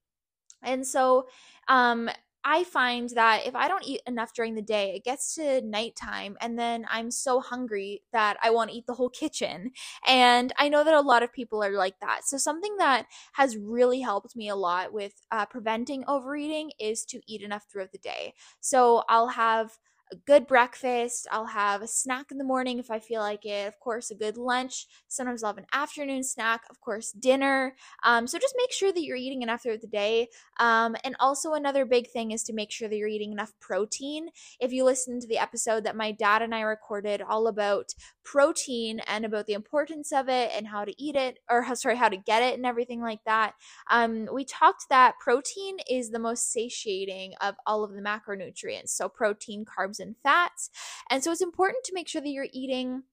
And 0.62 0.86
so 0.86 1.26
um 1.68 2.08
I 2.48 2.62
find 2.62 3.10
that 3.10 3.44
if 3.44 3.56
I 3.56 3.66
don't 3.66 3.84
eat 3.84 4.02
enough 4.06 4.32
during 4.32 4.54
the 4.54 4.62
day, 4.62 4.94
it 4.94 5.02
gets 5.02 5.34
to 5.34 5.60
nighttime 5.62 6.36
and 6.40 6.56
then 6.56 6.86
I'm 6.88 7.10
so 7.10 7.40
hungry 7.40 8.04
that 8.12 8.36
I 8.40 8.50
want 8.50 8.70
to 8.70 8.76
eat 8.76 8.86
the 8.86 8.94
whole 8.94 9.08
kitchen. 9.22 9.72
And 10.06 10.52
I 10.56 10.68
know 10.68 10.84
that 10.84 10.94
a 10.94 11.00
lot 11.00 11.24
of 11.24 11.32
people 11.32 11.62
are 11.64 11.72
like 11.72 11.98
that. 12.00 12.20
So, 12.24 12.38
something 12.38 12.76
that 12.76 13.06
has 13.32 13.56
really 13.56 14.00
helped 14.00 14.36
me 14.36 14.48
a 14.48 14.54
lot 14.54 14.92
with 14.92 15.14
uh, 15.32 15.46
preventing 15.46 16.04
overeating 16.06 16.70
is 16.78 17.04
to 17.06 17.20
eat 17.26 17.42
enough 17.42 17.64
throughout 17.70 17.90
the 17.90 17.98
day. 17.98 18.34
So, 18.60 19.02
I'll 19.08 19.28
have 19.28 19.78
a 20.12 20.16
good 20.16 20.46
breakfast. 20.46 21.26
I'll 21.30 21.46
have 21.46 21.82
a 21.82 21.88
snack 21.88 22.30
in 22.30 22.38
the 22.38 22.44
morning 22.44 22.78
if 22.78 22.90
I 22.90 22.98
feel 22.98 23.20
like 23.20 23.44
it. 23.44 23.66
Of 23.66 23.80
course, 23.80 24.10
a 24.10 24.14
good 24.14 24.36
lunch. 24.36 24.86
Sometimes 25.08 25.42
I'll 25.42 25.50
have 25.50 25.58
an 25.58 25.66
afternoon 25.72 26.22
snack. 26.22 26.62
Of 26.70 26.80
course, 26.80 27.12
dinner. 27.12 27.74
Um, 28.04 28.26
so 28.26 28.38
just 28.38 28.54
make 28.56 28.72
sure 28.72 28.92
that 28.92 29.02
you're 29.02 29.16
eating 29.16 29.42
enough 29.42 29.62
throughout 29.62 29.80
the 29.80 29.88
day. 29.88 30.28
Um, 30.60 30.96
and 31.04 31.16
also, 31.18 31.54
another 31.54 31.84
big 31.84 32.10
thing 32.10 32.30
is 32.30 32.42
to 32.44 32.52
make 32.52 32.70
sure 32.70 32.88
that 32.88 32.96
you're 32.96 33.08
eating 33.08 33.32
enough 33.32 33.52
protein. 33.60 34.28
If 34.60 34.72
you 34.72 34.84
listen 34.84 35.20
to 35.20 35.26
the 35.26 35.38
episode 35.38 35.84
that 35.84 35.96
my 35.96 36.12
dad 36.12 36.42
and 36.42 36.54
I 36.54 36.60
recorded 36.60 37.22
all 37.22 37.48
about 37.48 37.92
protein 38.26 39.00
and 39.06 39.24
about 39.24 39.46
the 39.46 39.54
importance 39.54 40.12
of 40.12 40.28
it 40.28 40.50
and 40.54 40.66
how 40.66 40.84
to 40.84 40.92
eat 41.02 41.14
it, 41.14 41.38
or 41.48 41.62
how, 41.62 41.74
sorry, 41.74 41.96
how 41.96 42.08
to 42.08 42.16
get 42.16 42.42
it 42.42 42.54
and 42.54 42.66
everything 42.66 43.00
like 43.00 43.20
that, 43.24 43.54
um, 43.88 44.28
we 44.32 44.44
talked 44.44 44.86
that 44.90 45.14
protein 45.20 45.78
is 45.88 46.10
the 46.10 46.18
most 46.18 46.52
satiating 46.52 47.34
of 47.40 47.54
all 47.66 47.84
of 47.84 47.92
the 47.92 48.02
macronutrients. 48.02 48.88
So, 48.90 49.08
protein, 49.08 49.64
carbs, 49.64 50.00
and 50.00 50.16
fats. 50.22 50.70
And 51.08 51.22
so 51.22 51.30
it's 51.30 51.40
important 51.40 51.84
to 51.84 51.94
make 51.94 52.08
sure 52.08 52.20
that 52.20 52.28
you're 52.28 52.48
eating 52.52 53.04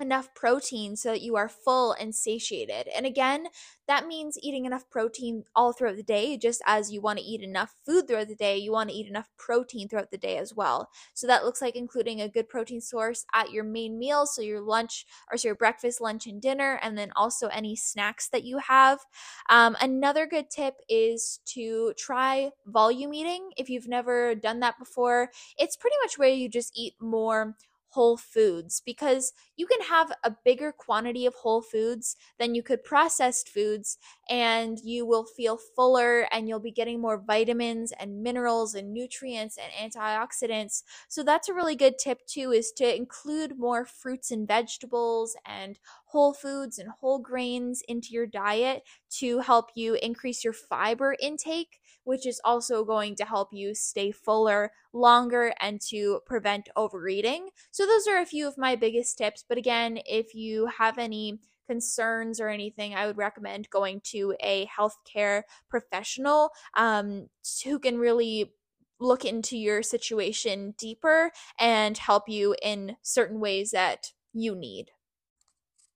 enough 0.00 0.32
protein 0.34 0.96
so 0.96 1.10
that 1.10 1.22
you 1.22 1.36
are 1.36 1.48
full 1.48 1.92
and 1.92 2.14
satiated. 2.14 2.88
And 2.96 3.04
again, 3.04 3.48
that 3.86 4.06
means 4.06 4.38
eating 4.42 4.64
enough 4.64 4.88
protein 4.90 5.44
all 5.56 5.72
throughout 5.72 5.96
the 5.96 6.02
day. 6.02 6.36
Just 6.36 6.62
as 6.66 6.92
you 6.92 7.00
want 7.00 7.18
to 7.18 7.24
eat 7.24 7.42
enough 7.42 7.74
food 7.84 8.06
throughout 8.06 8.28
the 8.28 8.36
day, 8.36 8.56
you 8.58 8.70
want 8.70 8.90
to 8.90 8.94
eat 8.94 9.08
enough 9.08 9.28
protein 9.38 9.88
throughout 9.88 10.10
the 10.10 10.18
day 10.18 10.36
as 10.36 10.54
well. 10.54 10.90
So 11.14 11.26
that 11.26 11.44
looks 11.44 11.60
like 11.60 11.74
including 11.74 12.20
a 12.20 12.28
good 12.28 12.48
protein 12.48 12.80
source 12.80 13.24
at 13.34 13.50
your 13.50 13.64
main 13.64 13.98
meal, 13.98 14.26
so 14.26 14.42
your 14.42 14.60
lunch 14.60 15.06
or 15.32 15.36
so 15.36 15.48
your 15.48 15.54
breakfast, 15.54 16.00
lunch, 16.00 16.26
and 16.26 16.40
dinner, 16.40 16.78
and 16.82 16.96
then 16.96 17.10
also 17.16 17.48
any 17.48 17.74
snacks 17.74 18.28
that 18.28 18.44
you 18.44 18.58
have. 18.58 19.00
Um, 19.48 19.76
another 19.80 20.26
good 20.26 20.50
tip 20.50 20.74
is 20.88 21.40
to 21.46 21.92
try 21.96 22.50
volume 22.66 23.14
eating. 23.14 23.50
If 23.56 23.68
you've 23.68 23.88
never 23.88 24.34
done 24.34 24.60
that 24.60 24.78
before, 24.78 25.30
it's 25.56 25.76
pretty 25.76 25.96
much 26.02 26.18
where 26.18 26.28
you 26.28 26.48
just 26.48 26.72
eat 26.76 26.94
more 27.00 27.56
whole 27.98 28.16
foods 28.16 28.80
because 28.86 29.32
you 29.56 29.66
can 29.66 29.80
have 29.80 30.12
a 30.22 30.32
bigger 30.44 30.70
quantity 30.70 31.26
of 31.26 31.34
whole 31.34 31.60
foods 31.60 32.14
than 32.38 32.54
you 32.54 32.62
could 32.62 32.84
processed 32.84 33.48
foods 33.48 33.98
and 34.30 34.78
you 34.84 35.04
will 35.04 35.24
feel 35.24 35.58
fuller 35.74 36.28
and 36.30 36.48
you'll 36.48 36.60
be 36.60 36.70
getting 36.70 37.00
more 37.00 37.18
vitamins 37.20 37.90
and 37.98 38.22
minerals 38.22 38.76
and 38.76 38.94
nutrients 38.94 39.58
and 39.58 39.92
antioxidants. 39.92 40.84
So 41.08 41.24
that's 41.24 41.48
a 41.48 41.54
really 41.54 41.74
good 41.74 41.98
tip 41.98 42.24
too 42.26 42.52
is 42.52 42.70
to 42.76 42.96
include 42.96 43.58
more 43.58 43.84
fruits 43.84 44.30
and 44.30 44.46
vegetables 44.46 45.36
and 45.44 45.76
whole 46.10 46.32
foods 46.32 46.78
and 46.78 46.90
whole 47.00 47.18
grains 47.18 47.82
into 47.88 48.08
your 48.10 48.26
diet 48.26 48.82
to 49.10 49.40
help 49.40 49.70
you 49.74 49.94
increase 50.02 50.44
your 50.44 50.52
fiber 50.52 51.16
intake 51.20 51.80
which 52.08 52.26
is 52.26 52.40
also 52.42 52.86
going 52.86 53.14
to 53.14 53.26
help 53.26 53.50
you 53.52 53.74
stay 53.74 54.10
fuller 54.10 54.72
longer 54.94 55.52
and 55.60 55.78
to 55.78 56.20
prevent 56.24 56.70
overeating. 56.74 57.50
So, 57.70 57.84
those 57.84 58.06
are 58.06 58.18
a 58.18 58.24
few 58.24 58.48
of 58.48 58.56
my 58.56 58.76
biggest 58.76 59.18
tips. 59.18 59.44
But 59.46 59.58
again, 59.58 59.98
if 60.06 60.34
you 60.34 60.70
have 60.78 60.96
any 60.96 61.38
concerns 61.68 62.40
or 62.40 62.48
anything, 62.48 62.94
I 62.94 63.06
would 63.06 63.18
recommend 63.18 63.68
going 63.68 64.00
to 64.04 64.34
a 64.40 64.66
healthcare 64.66 65.42
professional 65.68 66.48
um, 66.74 67.28
who 67.62 67.78
can 67.78 67.98
really 67.98 68.54
look 68.98 69.26
into 69.26 69.58
your 69.58 69.82
situation 69.82 70.74
deeper 70.78 71.30
and 71.60 71.98
help 71.98 72.26
you 72.26 72.56
in 72.62 72.96
certain 73.02 73.38
ways 73.38 73.72
that 73.72 74.12
you 74.32 74.54
need. 74.56 74.86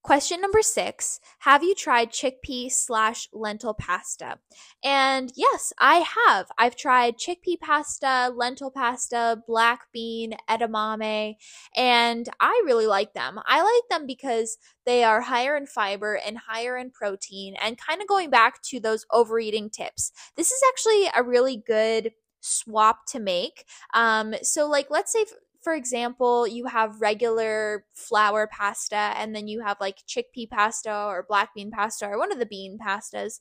Question 0.03 0.41
number 0.41 0.63
six 0.63 1.21
Have 1.41 1.63
you 1.63 1.77
tried 1.77 2.11
chickpea 2.11 2.73
slash 2.73 3.29
lentil 3.33 3.73
pasta? 3.73 4.41
And 4.83 5.33
yes, 5.37 5.73
I 5.79 6.05
have. 6.27 6.49
I've 6.59 6.75
tried 6.75 7.19
chickpea 7.19 7.61
pasta, 7.61 8.33
lentil 8.35 8.73
pasta, 8.73 9.41
black 9.47 9.83
bean, 9.93 10.35
edamame, 10.51 11.37
and 11.77 12.29
I 12.41 12.63
really 12.65 12.87
like 12.87 13.15
them. 13.15 13.39
I 13.47 13.63
like 13.63 13.89
them 13.91 14.09
because 14.09 14.59
they 14.85 15.05
are 15.05 15.21
higher 15.21 15.57
in 15.57 15.67
fiber 15.67 16.19
and 16.27 16.37
higher 16.37 16.77
in 16.77 16.91
protein, 16.91 17.55
and 17.63 17.79
kind 17.79 18.03
of 18.03 18.09
going 18.09 18.29
back 18.29 18.61
to 18.63 18.81
those 18.81 19.07
overeating 19.13 19.71
tips. 19.71 20.11
This 20.37 20.51
is 20.51 20.61
actually 20.69 21.11
a 21.15 21.23
really 21.23 21.63
good 21.65 22.11
swap 22.41 23.07
to 23.07 23.21
make. 23.21 23.67
Um, 23.95 24.35
so, 24.43 24.69
like, 24.69 24.89
let's 24.91 25.13
say 25.13 25.25
for 25.63 25.75
example, 25.75 26.47
you 26.47 26.67
have 26.67 27.01
regular 27.01 27.85
flour 27.95 28.49
pasta 28.49 28.97
and 28.97 29.35
then 29.35 29.47
you 29.49 29.63
have 29.63 29.77
like 29.81 29.99
chickpea 30.09 30.51
pasta 30.51 30.93
or 30.93 31.25
black 31.29 31.55
bean 31.55 31.71
pasta 31.71 32.07
or 32.07 32.19
one 32.19 32.33
of 32.33 32.39
the 32.39 32.47
bean 32.47 32.79
pastas. 32.79 33.41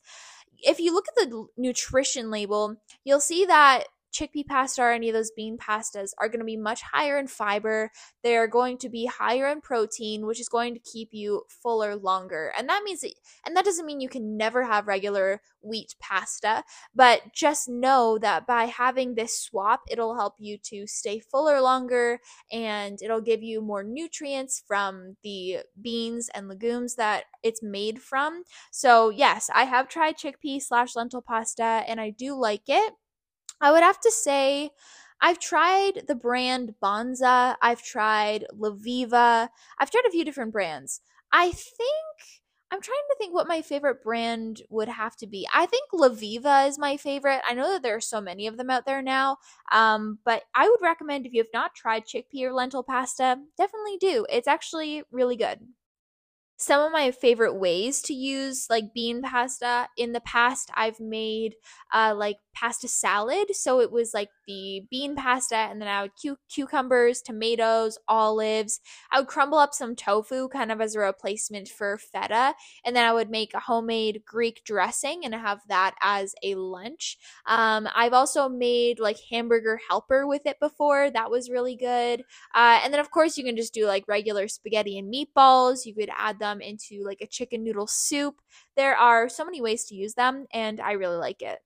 If 0.60 0.80
you 0.80 0.94
look 0.94 1.06
at 1.10 1.30
the 1.30 1.48
nutrition 1.58 2.30
label, 2.30 2.76
you'll 3.04 3.20
see 3.20 3.46
that 3.46 3.86
chickpea 4.12 4.46
pasta 4.46 4.82
or 4.82 4.92
any 4.92 5.10
of 5.10 5.14
those 5.14 5.32
bean 5.32 5.58
pastas 5.58 6.12
are 6.18 6.28
going 6.28 6.40
to 6.40 6.46
be 6.46 6.58
much 6.58 6.82
higher 6.82 7.18
in 7.18 7.28
fiber. 7.28 7.92
They 8.24 8.36
are 8.36 8.48
going 8.48 8.78
to 8.80 8.90
be 8.90 9.06
higher 9.06 9.48
in 9.48 9.62
protein, 9.62 10.26
which 10.26 10.40
is 10.40 10.50
going 10.50 10.74
to 10.74 10.80
keep 10.80 11.10
you 11.12 11.44
fuller 11.48 11.96
longer. 11.96 12.52
And 12.58 12.68
that 12.70 12.84
means 12.84 13.02
that, 13.02 13.14
and 13.46 13.56
that 13.56 13.66
doesn't 13.66 13.86
mean 13.86 14.02
you 14.02 14.10
can 14.10 14.38
never 14.38 14.64
have 14.64 14.88
regular 14.88 15.42
wheat 15.62 15.96
pasta, 16.00 16.64
but 16.94 17.34
just 17.34 17.70
know 17.70 18.18
that 18.20 18.48
by 18.48 18.66
having 18.66 19.16
this 19.16 19.40
swap, 19.40 19.82
it'll 19.90 20.16
help 20.16 20.36
you 20.40 20.58
to 20.64 20.88
stay 20.88 21.20
fuller 21.20 21.62
longer 21.62 22.20
and 22.52 23.00
it'll 23.02 23.22
give 23.22 23.44
you 23.44 23.62
more 23.62 23.84
nutrients 23.84 24.64
from 24.68 25.18
the 25.24 25.60
beans 25.80 26.30
and 26.34 26.48
legumes 26.48 26.96
that 26.96 27.26
it's 27.44 27.62
made 27.64 28.02
from. 28.02 28.44
So, 28.72 29.10
yes, 29.10 29.50
I 29.54 29.66
have 29.66 29.88
tried 29.88 30.18
chickpea 30.18 30.62
slash 30.62 30.96
lentil 30.96 31.22
pasta 31.22 31.84
and 31.88 32.00
I 32.00 32.10
do 32.10 32.36
like 32.36 32.64
it. 32.68 32.94
I 33.62 33.72
would 33.72 33.84
have 33.84 34.00
to 34.02 34.12
say 34.12 34.72
I've 35.22 35.40
tried 35.40 36.04
the 36.08 36.16
brand 36.16 36.76
Banza, 36.84 37.56
I've 37.62 37.84
tried 37.84 38.46
Leviva, 38.58 39.50
I've 39.80 39.92
tried 39.92 40.06
a 40.08 40.12
few 40.12 40.26
different 40.26 40.52
brands. 40.52 41.02
I 41.32 41.52
think 41.52 42.06
I'm 42.72 42.82
trying 42.82 43.04
to 43.10 43.16
think 43.18 43.34
what 43.34 43.48
my 43.50 43.62
favorite 43.62 44.02
brand 44.02 44.62
would 44.70 44.88
have 44.88 45.18
to 45.18 45.28
be. 45.28 45.48
I 45.54 45.66
think 45.66 45.90
Leviva 45.94 46.68
is 46.70 46.80
my 46.80 46.96
favorite. 46.96 47.42
I 47.46 47.54
know 47.54 47.70
that 47.74 47.84
there 47.84 47.96
are 47.96 48.02
so 48.02 48.22
many 48.22 48.48
of 48.48 48.56
them 48.58 48.70
out 48.70 48.86
there 48.86 49.02
now, 49.02 49.38
um, 49.74 50.20
but 50.24 50.44
I 50.56 50.70
would 50.70 50.82
recommend 50.82 51.26
if 51.26 51.34
you 51.34 51.42
have 51.42 51.54
not 51.54 51.76
tried 51.76 52.06
chickpea 52.06 52.46
or 52.48 52.54
lentil 52.54 52.84
pasta, 52.84 53.38
definitely 53.58 53.98
do. 54.00 54.26
It's 54.30 54.48
actually 54.48 55.04
really 55.12 55.36
good 55.36 55.60
some 56.62 56.82
of 56.86 56.92
my 56.92 57.12
favorite 57.12 57.56
ways 57.56 58.02
to 58.04 58.14
use 58.14 58.68
like 58.70 58.94
bean 58.94 59.22
pasta. 59.22 59.88
In 59.98 60.14
the 60.14 60.22
past 60.22 60.70
i've 60.76 61.00
made 61.00 61.56
uh, 61.94 62.14
like 62.16 62.38
pasta 62.54 62.88
salad. 62.88 63.56
So 63.56 63.80
it 63.80 63.92
was 63.92 64.14
like 64.14 64.30
the 64.48 64.84
bean 64.92 65.16
pasta 65.16 65.56
and 65.56 65.82
then 65.82 65.88
i 65.88 66.02
would 66.02 66.12
cu- 66.22 66.38
cucumbers 66.54 67.22
tomatoes 67.22 67.98
olives. 68.08 68.80
I 69.12 69.20
would 69.20 69.28
crumble 69.28 69.58
up 69.58 69.74
some 69.74 69.96
tofu 69.96 70.50
kind 70.50 70.72
of 70.72 70.82
as 70.82 70.96
a 70.96 71.00
replacement 71.00 71.70
for 71.70 71.98
feta 71.98 72.54
and 72.86 72.96
then 72.96 73.06
i 73.06 73.14
would 73.14 73.30
make 73.30 73.54
a 73.54 73.60
homemade 73.60 74.22
greek 74.26 74.62
dressing 74.66 75.24
and 75.26 75.34
have 75.34 75.62
that 75.70 75.96
as 76.02 76.36
a 76.44 76.56
lunch. 76.56 77.18
Um, 77.46 77.88
i've 77.96 78.14
also 78.14 78.50
made 78.50 79.00
like 79.00 79.18
hamburger 79.30 79.80
helper 79.90 80.28
with 80.28 80.46
it 80.46 80.60
before. 80.60 81.10
That 81.10 81.32
was 81.32 81.50
really 81.50 81.76
good. 81.76 82.24
Uh, 82.54 82.80
and 82.84 82.94
then 82.94 83.00
of 83.00 83.12
course 83.12 83.38
you 83.38 83.44
can 83.44 83.56
just 83.56 83.74
do 83.74 83.86
like 83.86 84.04
regular 84.08 84.48
spaghetti 84.48 84.98
and 84.98 85.14
meatballs. 85.14 85.86
You 85.86 85.96
could 85.96 86.10
add 86.18 86.40
them 86.40 86.51
them 86.52 86.62
into 86.62 87.04
like 87.04 87.22
a 87.22 87.28
chicken 87.28 87.64
noodle 87.64 87.88
soup. 87.88 88.42
There 88.76 88.96
are 88.96 89.30
so 89.30 89.46
many 89.46 89.62
ways 89.62 89.86
to 89.86 89.96
use 89.96 90.14
them, 90.14 90.46
and 90.54 90.80
I 90.80 90.94
really 90.94 91.18
like 91.18 91.42
it. 91.42 91.60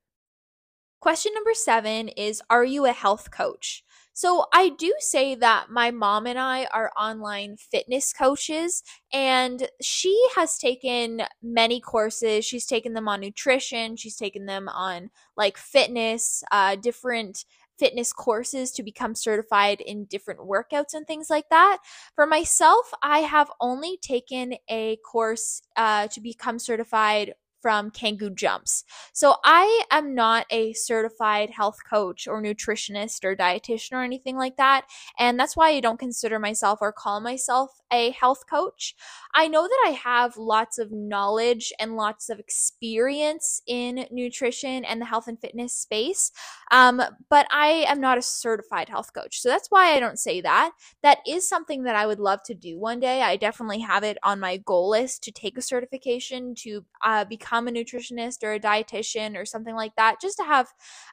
Question 1.00 1.34
number 1.36 1.54
seven 1.54 2.08
is 2.10 2.42
Are 2.50 2.64
you 2.64 2.86
a 2.86 2.92
health 2.92 3.30
coach? 3.32 3.84
So, 4.14 4.46
I 4.54 4.70
do 4.70 4.94
say 5.00 5.36
that 5.36 5.70
my 5.70 5.92
mom 5.92 6.26
and 6.26 6.40
I 6.40 6.68
are 6.74 6.92
online 6.98 7.58
fitness 7.58 8.14
coaches, 8.14 8.82
and 9.12 9.68
she 9.82 10.18
has 10.36 10.58
taken 10.58 11.24
many 11.44 11.82
courses. 11.82 12.46
She's 12.46 12.66
taken 12.66 12.94
them 12.94 13.08
on 13.08 13.20
nutrition, 13.22 13.98
she's 13.98 14.16
taken 14.16 14.46
them 14.46 14.70
on 14.70 15.10
like 15.36 15.58
fitness, 15.58 16.44
uh, 16.52 16.76
different 16.78 17.46
fitness 17.78 18.14
courses 18.14 18.72
to 18.72 18.84
become 18.84 19.16
certified 19.16 19.82
in 19.82 20.06
different 20.06 20.42
workouts 20.42 20.94
and 20.94 21.06
things 21.06 21.30
like 21.30 21.50
that. 21.50 21.80
For 22.16 22.26
myself, 22.26 22.92
I 23.02 23.20
have 23.20 23.52
only 23.60 23.98
taken 24.02 24.56
a 24.70 24.98
course 24.98 25.62
uh, 25.76 26.08
to 26.08 26.22
become 26.22 26.60
certified 26.60 27.34
from 27.66 27.90
Kangoo 27.90 28.36
Jumps. 28.36 28.84
So 29.12 29.38
I 29.44 29.86
am 29.90 30.14
not 30.14 30.46
a 30.52 30.74
certified 30.74 31.50
health 31.50 31.80
coach 31.90 32.28
or 32.28 32.40
nutritionist 32.40 33.26
or 33.26 33.36
dietitian 33.36 33.94
or 33.94 34.04
anything 34.04 34.38
like 34.38 34.58
that. 34.58 34.86
And 35.18 35.40
that's 35.40 35.58
why 35.58 35.70
I 35.70 35.80
don't 35.80 35.98
consider 35.98 36.38
myself 36.38 36.78
or 36.80 36.94
call 36.94 37.22
myself 37.22 37.72
a 37.92 38.12
health 38.12 38.44
coach. 38.48 38.96
I 39.34 39.48
know 39.48 39.64
that 39.64 39.84
I 39.88 39.92
have 39.92 40.38
lots 40.38 40.78
of 40.78 40.92
knowledge 40.92 41.74
and 41.80 41.96
lots 41.96 42.30
of 42.30 42.40
experience 42.40 43.64
in 43.66 44.06
nutrition 44.12 44.86
and 44.86 45.02
the 45.02 45.06
health 45.06 45.28
and 45.28 45.40
fitness 45.40 45.74
space, 45.74 46.32
um, 46.72 47.02
but 47.30 47.48
I 47.52 47.86
am 47.88 48.00
not 48.00 48.18
a 48.20 48.22
certified 48.22 48.90
health 48.90 49.12
coach. 49.14 49.40
So 49.40 49.50
that's 49.50 49.72
why 49.72 49.96
I 49.96 50.00
don't 50.00 50.20
say 50.20 50.42
that. 50.42 50.72
That 51.02 51.20
is 51.28 51.50
something 51.50 51.84
that 51.84 51.96
I 51.96 52.06
would 52.06 52.20
love 52.20 52.42
to 52.46 52.54
do 52.54 52.78
one 52.78 53.00
day. 53.00 53.24
I 53.24 53.38
definitely 53.38 53.80
have 53.80 54.04
it 54.04 54.18
on 54.24 54.40
my 54.40 54.58
goal 54.58 54.90
list 54.90 55.24
to 55.24 55.32
take 55.32 55.58
a 55.58 55.62
certification 55.62 56.54
to 56.60 56.86
uh, 57.04 57.26
become 57.26 57.55
become 57.56 57.68
a 57.68 57.72
nutritionist 57.72 58.44
or 58.44 58.54
a 58.54 58.60
dietitian 58.60 59.38
or 59.38 59.46
something 59.46 59.76
like 59.76 59.96
that, 59.96 60.22
just 60.22 60.38
to 60.38 60.44
have 60.44 60.68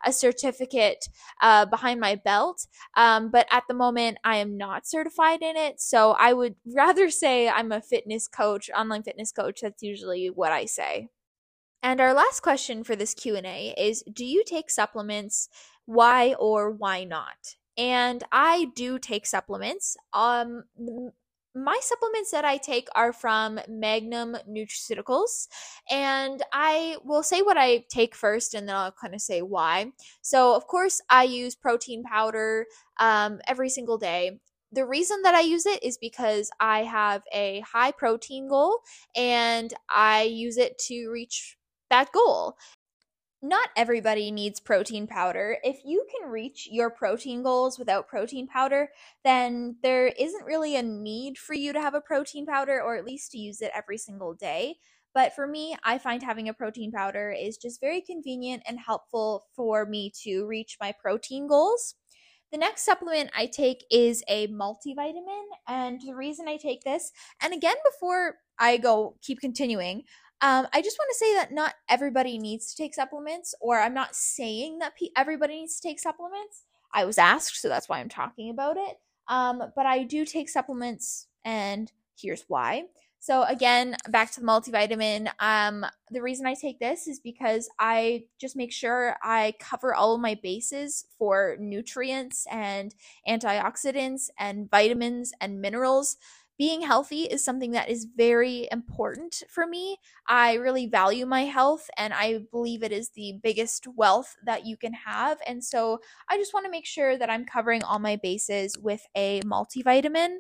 a 0.05 0.13
certificate 0.13 1.09
uh, 1.41 1.67
behind 1.67 2.01
my 2.01 2.17
belt. 2.17 2.67
Um, 2.97 3.31
but 3.31 3.47
at 3.51 3.65
the 3.69 3.75
moment, 3.75 4.19
I 4.25 4.37
am 4.37 4.57
not 4.57 4.87
certified 4.87 5.43
in 5.43 5.57
it. 5.57 5.81
So 5.81 6.13
I 6.13 6.33
would 6.33 6.57
rather 6.75 7.11
say 7.11 7.49
I'm 7.49 7.73
a 7.73 7.81
fitness 7.81 8.29
coach, 8.29 8.71
online 8.77 9.03
fitness 9.03 9.33
coach. 9.33 9.61
That's 9.63 9.83
usually 9.83 10.29
what 10.29 10.53
I 10.53 10.67
say. 10.67 11.09
And 11.83 12.01
our 12.01 12.15
last 12.15 12.41
question 12.41 12.85
for 12.85 12.95
this 12.95 13.15
Q&A 13.15 13.75
is 13.77 14.05
do 14.13 14.25
you 14.25 14.45
take 14.47 14.71
supplements? 14.71 15.49
Why 15.85 16.35
or 16.35 16.71
why 16.71 17.03
not? 17.03 17.57
And 17.77 18.23
I 18.31 18.71
do 18.77 18.99
take 19.01 19.27
supplements. 19.27 19.97
Um 20.13 20.65
my 21.55 21.79
supplements 21.83 22.31
that 22.31 22.45
I 22.45 22.57
take 22.57 22.89
are 22.95 23.13
from 23.13 23.61
Magnum 23.69 24.37
Nutraceuticals. 24.49 25.49
And 25.91 26.43
I 26.53 26.97
will 27.05 27.23
say 27.23 27.43
what 27.43 27.57
I 27.59 27.85
take 27.89 28.15
first 28.15 28.55
and 28.55 28.69
then 28.69 28.77
I'll 28.77 28.93
kind 28.93 29.15
of 29.15 29.21
say 29.21 29.43
why. 29.43 29.93
So, 30.23 30.55
of 30.55 30.67
course, 30.67 31.01
I 31.11 31.25
use 31.25 31.55
protein 31.55 32.03
powder 32.05 32.67
um, 33.01 33.41
every 33.47 33.69
single 33.69 33.99
day. 33.99 34.41
the 34.73 34.87
reason 34.87 35.21
that 35.23 35.35
I 35.35 35.41
use 35.43 35.67
it 35.67 35.83
is 35.83 35.99
because 35.99 36.51
I 36.59 36.85
have 36.85 37.23
a 37.33 37.61
high 37.61 37.93
protein 37.93 38.49
goal 38.49 38.79
and 39.15 39.73
I 39.91 40.23
use 40.23 40.57
it 40.57 40.79
to 40.89 41.11
reach 41.11 41.59
that 41.91 42.11
goal. 42.13 42.57
Not 43.45 43.71
everybody 43.77 44.31
needs 44.31 44.61
protein 44.61 45.09
powder. 45.09 45.59
If 45.65 45.81
you 45.85 46.07
can 46.15 46.31
reach 46.31 46.69
your 46.71 46.91
protein 46.91 47.43
goals 47.43 47.77
without 47.77 48.07
protein 48.07 48.47
powder, 48.47 48.91
then 49.25 49.79
there 49.83 50.07
isn't 50.07 50.45
really 50.45 50.77
a 50.77 50.83
need 50.83 51.39
for 51.39 51.55
you 51.55 51.73
to 51.73 51.81
have 51.81 51.95
a 51.95 52.01
protein 52.01 52.47
powder 52.47 52.81
or 52.81 52.97
at 52.97 53.05
least 53.05 53.33
to 53.33 53.39
use 53.39 53.61
it 53.61 53.73
every 53.75 53.99
single 53.99 54.33
day. 54.33 54.77
But 55.13 55.35
for 55.35 55.49
me, 55.49 55.77
I 55.83 55.99
find 55.99 56.23
having 56.23 56.49
a 56.49 56.55
protein 56.55 56.93
powder 56.93 57.33
is 57.33 57.57
just 57.57 57.81
very 57.81 58.01
convenient 58.01 58.63
and 58.65 58.79
helpful 58.79 59.47
for 59.57 59.85
me 59.87 60.13
to 60.23 60.47
reach 60.47 60.77
my 60.81 60.95
protein 61.03 61.49
goals. 61.49 61.97
The 62.53 62.59
next 62.59 62.85
supplement 62.85 63.31
I 63.37 63.47
take 63.47 63.85
is 63.91 64.23
a 64.29 64.47
multivitamin. 64.49 65.47
And 65.67 66.01
the 66.01 66.15
reason 66.15 66.47
I 66.49 66.59
take 66.59 66.85
this, 66.85 67.11
and 67.43 67.53
again, 67.53 67.77
before 67.91 68.37
I 68.59 68.77
go 68.77 69.17
keep 69.23 69.41
continuing, 69.41 70.05
um, 70.43 70.67
I 70.73 70.83
just 70.83 70.99
want 70.99 71.09
to 71.13 71.19
say 71.19 71.35
that 71.37 71.53
not 71.53 71.75
everybody 71.89 72.39
needs 72.39 72.75
to 72.75 72.77
take 72.83 72.95
supplements, 72.95 73.55
or 73.61 73.79
I'm 73.81 73.95
not 73.95 74.17
saying 74.17 74.81
that 74.81 74.97
pe- 74.99 75.11
everybody 75.17 75.61
needs 75.61 75.81
to 75.81 75.89
take 75.89 76.01
supplements. 76.01 76.65
I 76.93 77.05
was 77.05 77.17
asked, 77.17 77.61
so 77.61 77.69
that's 77.69 77.89
why 77.89 78.01
I'm 78.01 78.09
talking 78.09 78.51
about 78.51 78.77
it. 78.77 78.99
Um, 79.29 79.63
but 79.77 79.87
I 79.87 80.03
do 80.03 80.27
take 80.27 80.49
supplements, 80.49 81.29
and 81.45 81.91
here's 82.21 82.45
why. 82.49 82.85
So 83.23 83.45
again, 83.45 83.95
back 84.09 84.33
to 84.33 84.41
the 84.41 84.47
multivitamin. 84.47 85.31
Um, 85.39 85.87
the 86.11 86.21
reason 86.21 86.45
I 86.45 86.55
take 86.55 86.81
this 86.81 87.07
is 87.07 87.21
because 87.21 87.71
I 87.79 88.25
just 88.41 88.57
make 88.57 88.73
sure 88.73 89.17
I 89.23 89.55
cover 89.61 89.95
all 89.95 90.17
of 90.17 90.21
my 90.21 90.37
bases 90.43 91.05
for 91.19 91.57
nutrients 91.61 92.49
and 92.51 92.93
antioxidants 93.29 94.29
and 94.41 94.69
vitamins 94.69 95.33
and 95.41 95.61
minerals. 95.61 96.17
Being 96.63 96.83
healthy 96.83 97.23
is 97.23 97.45
something 97.45 97.73
that 97.73 97.89
is 97.89 98.07
very 98.17 98.69
important 98.71 99.43
for 99.49 99.67
me. 99.67 99.97
I 100.29 100.55
really 100.55 100.87
value 100.87 101.27
my 101.27 101.43
health 101.43 101.91
and 101.99 102.15
I 102.15 102.39
believe 102.53 102.85
it 102.85 102.93
is 102.93 103.11
the 103.11 103.41
biggest 103.43 103.89
wealth 103.97 104.37
that 104.47 104.65
you 104.65 104.77
can 104.77 104.93
have. 104.93 105.39
And 105.45 105.65
so 105.65 105.99
I 106.31 106.37
just 106.37 106.55
want 106.55 106.65
to 106.67 106.71
make 106.71 106.87
sure 106.87 107.19
that 107.19 107.29
I'm 107.29 107.47
covering 107.47 107.83
all 107.83 107.99
my 107.99 108.15
bases 108.15 108.79
with 108.79 109.05
a 109.17 109.41
multivitamin. 109.43 110.37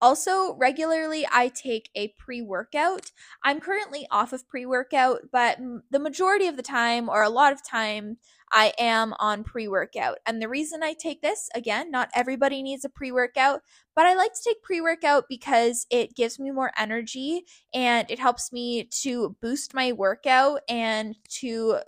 Also, 0.00 0.54
regularly 0.54 1.26
I 1.30 1.48
take 1.48 1.90
a 1.94 2.08
pre 2.18 2.40
workout. 2.40 3.10
I'm 3.42 3.60
currently 3.60 4.06
off 4.10 4.32
of 4.32 4.46
pre 4.48 4.64
workout, 4.64 5.22
but 5.32 5.58
the 5.90 5.98
majority 5.98 6.46
of 6.46 6.56
the 6.56 6.62
time, 6.62 7.08
or 7.08 7.22
a 7.22 7.28
lot 7.28 7.52
of 7.52 7.66
time, 7.66 8.18
I 8.52 8.72
am 8.78 9.14
on 9.18 9.44
pre 9.44 9.66
workout. 9.68 10.18
And 10.24 10.40
the 10.40 10.48
reason 10.48 10.82
I 10.82 10.94
take 10.94 11.20
this, 11.20 11.48
again, 11.54 11.90
not 11.90 12.10
everybody 12.14 12.62
needs 12.62 12.84
a 12.84 12.88
pre 12.88 13.10
workout, 13.10 13.62
but 13.96 14.06
I 14.06 14.14
like 14.14 14.32
to 14.34 14.40
take 14.44 14.62
pre 14.62 14.80
workout 14.80 15.24
because 15.28 15.86
it 15.90 16.14
gives 16.14 16.38
me 16.38 16.50
more 16.52 16.70
energy 16.78 17.42
and 17.74 18.08
it 18.10 18.20
helps 18.20 18.52
me 18.52 18.84
to 19.02 19.36
boost 19.42 19.74
my 19.74 19.92
workout 19.92 20.60
and 20.68 21.16
to 21.40 21.78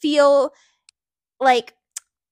feel 0.00 0.52
like 1.38 1.74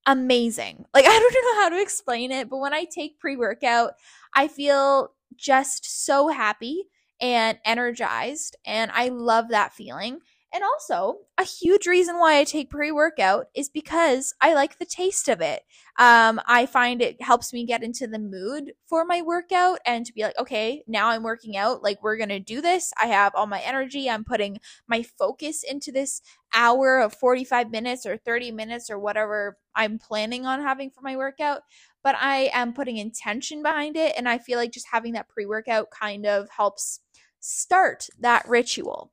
amazing. 0.07 0.85
Like, 0.93 1.05
I 1.07 1.19
don't 1.19 1.55
know 1.57 1.61
how 1.61 1.69
to 1.69 1.81
explain 1.81 2.31
it, 2.31 2.49
but 2.49 2.57
when 2.57 2.73
I 2.73 2.85
take 2.85 3.19
pre 3.19 3.37
workout, 3.37 3.93
I 4.33 4.47
feel 4.47 5.11
just 5.35 6.05
so 6.05 6.29
happy 6.29 6.85
and 7.19 7.57
energized. 7.65 8.55
And 8.65 8.91
I 8.93 9.09
love 9.09 9.49
that 9.49 9.73
feeling. 9.73 10.19
And 10.53 10.63
also, 10.63 11.19
a 11.37 11.43
huge 11.43 11.85
reason 11.85 12.17
why 12.19 12.39
I 12.39 12.45
take 12.45 12.69
pre 12.69 12.89
workout 12.89 13.47
is 13.53 13.67
because 13.67 14.33
I 14.39 14.53
like 14.53 14.79
the 14.79 14.85
taste 14.85 15.27
of 15.27 15.41
it. 15.41 15.61
Um, 15.99 16.39
I 16.47 16.65
find 16.65 17.01
it 17.01 17.21
helps 17.21 17.51
me 17.51 17.65
get 17.65 17.83
into 17.83 18.07
the 18.07 18.17
mood 18.17 18.71
for 18.87 19.03
my 19.03 19.21
workout 19.21 19.79
and 19.85 20.05
to 20.05 20.13
be 20.13 20.23
like, 20.23 20.39
okay, 20.39 20.83
now 20.87 21.09
I'm 21.09 21.23
working 21.23 21.57
out. 21.57 21.83
Like, 21.83 22.01
we're 22.01 22.15
going 22.17 22.29
to 22.29 22.39
do 22.39 22.61
this. 22.61 22.93
I 23.01 23.07
have 23.07 23.35
all 23.35 23.45
my 23.45 23.59
energy. 23.59 24.09
I'm 24.09 24.23
putting 24.23 24.59
my 24.87 25.03
focus 25.03 25.63
into 25.63 25.91
this 25.91 26.21
hour 26.53 26.99
of 26.99 27.13
45 27.13 27.69
minutes 27.69 28.05
or 28.05 28.15
30 28.15 28.51
minutes 28.51 28.89
or 28.89 28.97
whatever 28.97 29.57
I'm 29.75 29.99
planning 29.99 30.45
on 30.45 30.61
having 30.61 30.91
for 30.91 31.01
my 31.01 31.17
workout 31.17 31.61
but 32.07 32.15
I 32.21 32.49
am 32.53 32.71
putting 32.71 32.95
intention 32.95 33.61
behind 33.61 33.97
it. 33.97 34.13
And 34.15 34.29
I 34.29 34.37
feel 34.37 34.57
like 34.57 34.71
just 34.71 34.87
having 34.93 35.11
that 35.11 35.27
pre 35.27 35.45
workout 35.45 35.91
kind 35.91 36.25
of 36.25 36.47
helps 36.49 37.01
start 37.41 38.07
that 38.21 38.47
ritual. 38.47 39.11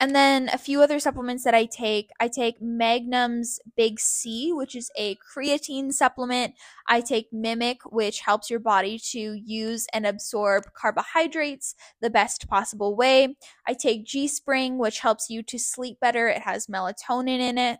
And 0.00 0.16
then 0.16 0.50
a 0.52 0.58
few 0.58 0.82
other 0.82 0.98
supplements 0.98 1.44
that 1.44 1.54
I 1.54 1.66
take. 1.66 2.10
I 2.18 2.26
take 2.26 2.60
Magnum's 2.60 3.60
Big 3.76 4.00
C, 4.00 4.52
which 4.52 4.74
is 4.74 4.90
a 4.98 5.16
creatine 5.32 5.92
supplement. 5.92 6.54
I 6.88 7.02
take 7.02 7.32
Mimic, 7.32 7.76
which 7.92 8.18
helps 8.18 8.50
your 8.50 8.58
body 8.58 8.98
to 9.12 9.20
use 9.34 9.86
and 9.92 10.04
absorb 10.04 10.64
carbohydrates 10.74 11.76
the 12.02 12.10
best 12.10 12.48
possible 12.48 12.96
way. 12.96 13.36
I 13.64 13.74
take 13.74 14.06
G 14.06 14.26
Spring, 14.26 14.76
which 14.76 14.98
helps 14.98 15.30
you 15.30 15.44
to 15.44 15.56
sleep 15.56 16.00
better. 16.00 16.26
It 16.26 16.42
has 16.42 16.66
melatonin 16.66 17.38
in 17.38 17.58
it. 17.58 17.78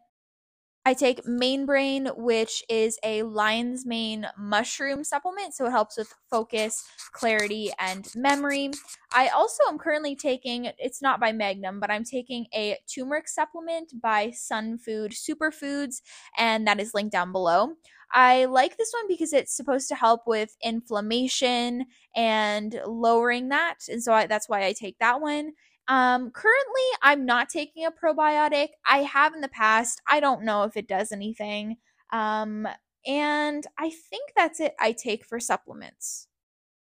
I 0.86 0.92
take 0.92 1.26
Main 1.26 1.64
Brain, 1.64 2.10
which 2.14 2.62
is 2.68 2.98
a 3.02 3.22
lion's 3.22 3.86
mane 3.86 4.26
mushroom 4.36 5.02
supplement, 5.02 5.54
so 5.54 5.64
it 5.66 5.70
helps 5.70 5.96
with 5.96 6.12
focus, 6.30 6.86
clarity, 7.12 7.72
and 7.78 8.06
memory. 8.14 8.70
I 9.14 9.28
also 9.28 9.64
am 9.66 9.78
currently 9.78 10.14
taking, 10.14 10.70
it's 10.78 11.00
not 11.00 11.20
by 11.20 11.32
Magnum, 11.32 11.80
but 11.80 11.90
I'm 11.90 12.04
taking 12.04 12.46
a 12.54 12.76
turmeric 12.92 13.28
supplement 13.28 13.98
by 13.98 14.28
Sunfood 14.28 15.14
Superfoods, 15.14 16.02
and 16.36 16.66
that 16.66 16.80
is 16.80 16.92
linked 16.92 17.12
down 17.12 17.32
below. 17.32 17.76
I 18.12 18.44
like 18.44 18.76
this 18.76 18.92
one 18.92 19.08
because 19.08 19.32
it's 19.32 19.56
supposed 19.56 19.88
to 19.88 19.94
help 19.94 20.22
with 20.26 20.54
inflammation 20.62 21.86
and 22.14 22.78
lowering 22.86 23.48
that, 23.48 23.76
and 23.88 24.02
so 24.02 24.12
I, 24.12 24.26
that's 24.26 24.50
why 24.50 24.66
I 24.66 24.74
take 24.74 24.98
that 24.98 25.22
one. 25.22 25.52
Um, 25.88 26.30
currently, 26.30 26.82
I'm 27.02 27.26
not 27.26 27.48
taking 27.48 27.84
a 27.84 27.90
probiotic. 27.90 28.68
I 28.86 28.98
have 28.98 29.34
in 29.34 29.40
the 29.40 29.48
past. 29.48 30.00
I 30.08 30.20
don't 30.20 30.44
know 30.44 30.62
if 30.62 30.76
it 30.76 30.88
does 30.88 31.12
anything. 31.12 31.76
Um, 32.10 32.66
and 33.06 33.66
I 33.78 33.90
think 33.90 34.32
that's 34.34 34.60
it 34.60 34.74
I 34.80 34.92
take 34.92 35.26
for 35.26 35.38
supplements. 35.38 36.28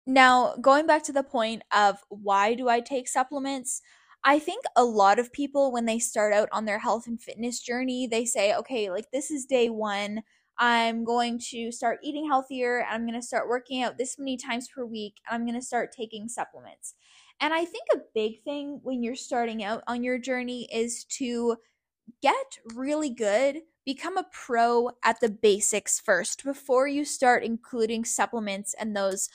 Now, 0.07 0.55
going 0.59 0.87
back 0.87 1.03
to 1.03 1.13
the 1.13 1.23
point 1.23 1.61
of 1.75 2.03
why 2.09 2.55
do 2.55 2.67
I 2.67 2.79
take 2.79 3.07
supplements? 3.07 3.81
I 4.23 4.39
think 4.39 4.63
a 4.75 4.83
lot 4.83 5.19
of 5.19 5.31
people, 5.31 5.71
when 5.71 5.85
they 5.85 5.99
start 5.99 6.33
out 6.33 6.49
on 6.51 6.65
their 6.65 6.79
health 6.79 7.05
and 7.05 7.21
fitness 7.21 7.59
journey, 7.59 8.07
they 8.07 8.25
say, 8.25 8.55
okay, 8.55 8.89
like 8.89 9.11
this 9.11 9.29
is 9.29 9.45
day 9.45 9.69
one. 9.69 10.23
I'm 10.57 11.05
going 11.05 11.39
to 11.51 11.71
start 11.71 11.99
eating 12.03 12.27
healthier. 12.27 12.79
And 12.79 12.89
I'm 12.89 13.07
going 13.07 13.19
to 13.19 13.25
start 13.25 13.47
working 13.47 13.83
out 13.83 13.97
this 13.97 14.17
many 14.17 14.35
times 14.35 14.67
per 14.67 14.83
week. 14.83 15.15
And 15.29 15.35
I'm 15.35 15.47
going 15.47 15.59
to 15.59 15.65
start 15.65 15.91
taking 15.91 16.27
supplements. 16.27 16.95
And 17.41 17.53
I 17.53 17.65
think 17.65 17.85
a 17.93 18.01
big 18.13 18.43
thing 18.43 18.79
when 18.83 19.01
you're 19.01 19.15
starting 19.15 19.63
out 19.63 19.83
on 19.87 20.03
your 20.03 20.17
journey 20.17 20.67
is 20.73 21.05
to 21.05 21.55
get 22.21 22.57
really 22.75 23.09
good, 23.09 23.61
become 23.85 24.17
a 24.17 24.25
pro 24.31 24.89
at 25.03 25.19
the 25.19 25.29
basics 25.29 25.99
first 25.99 26.43
before 26.43 26.87
you 26.87 27.05
start 27.05 27.43
including 27.43 28.03
supplements 28.03 28.75
and 28.77 28.95
those 28.95 29.29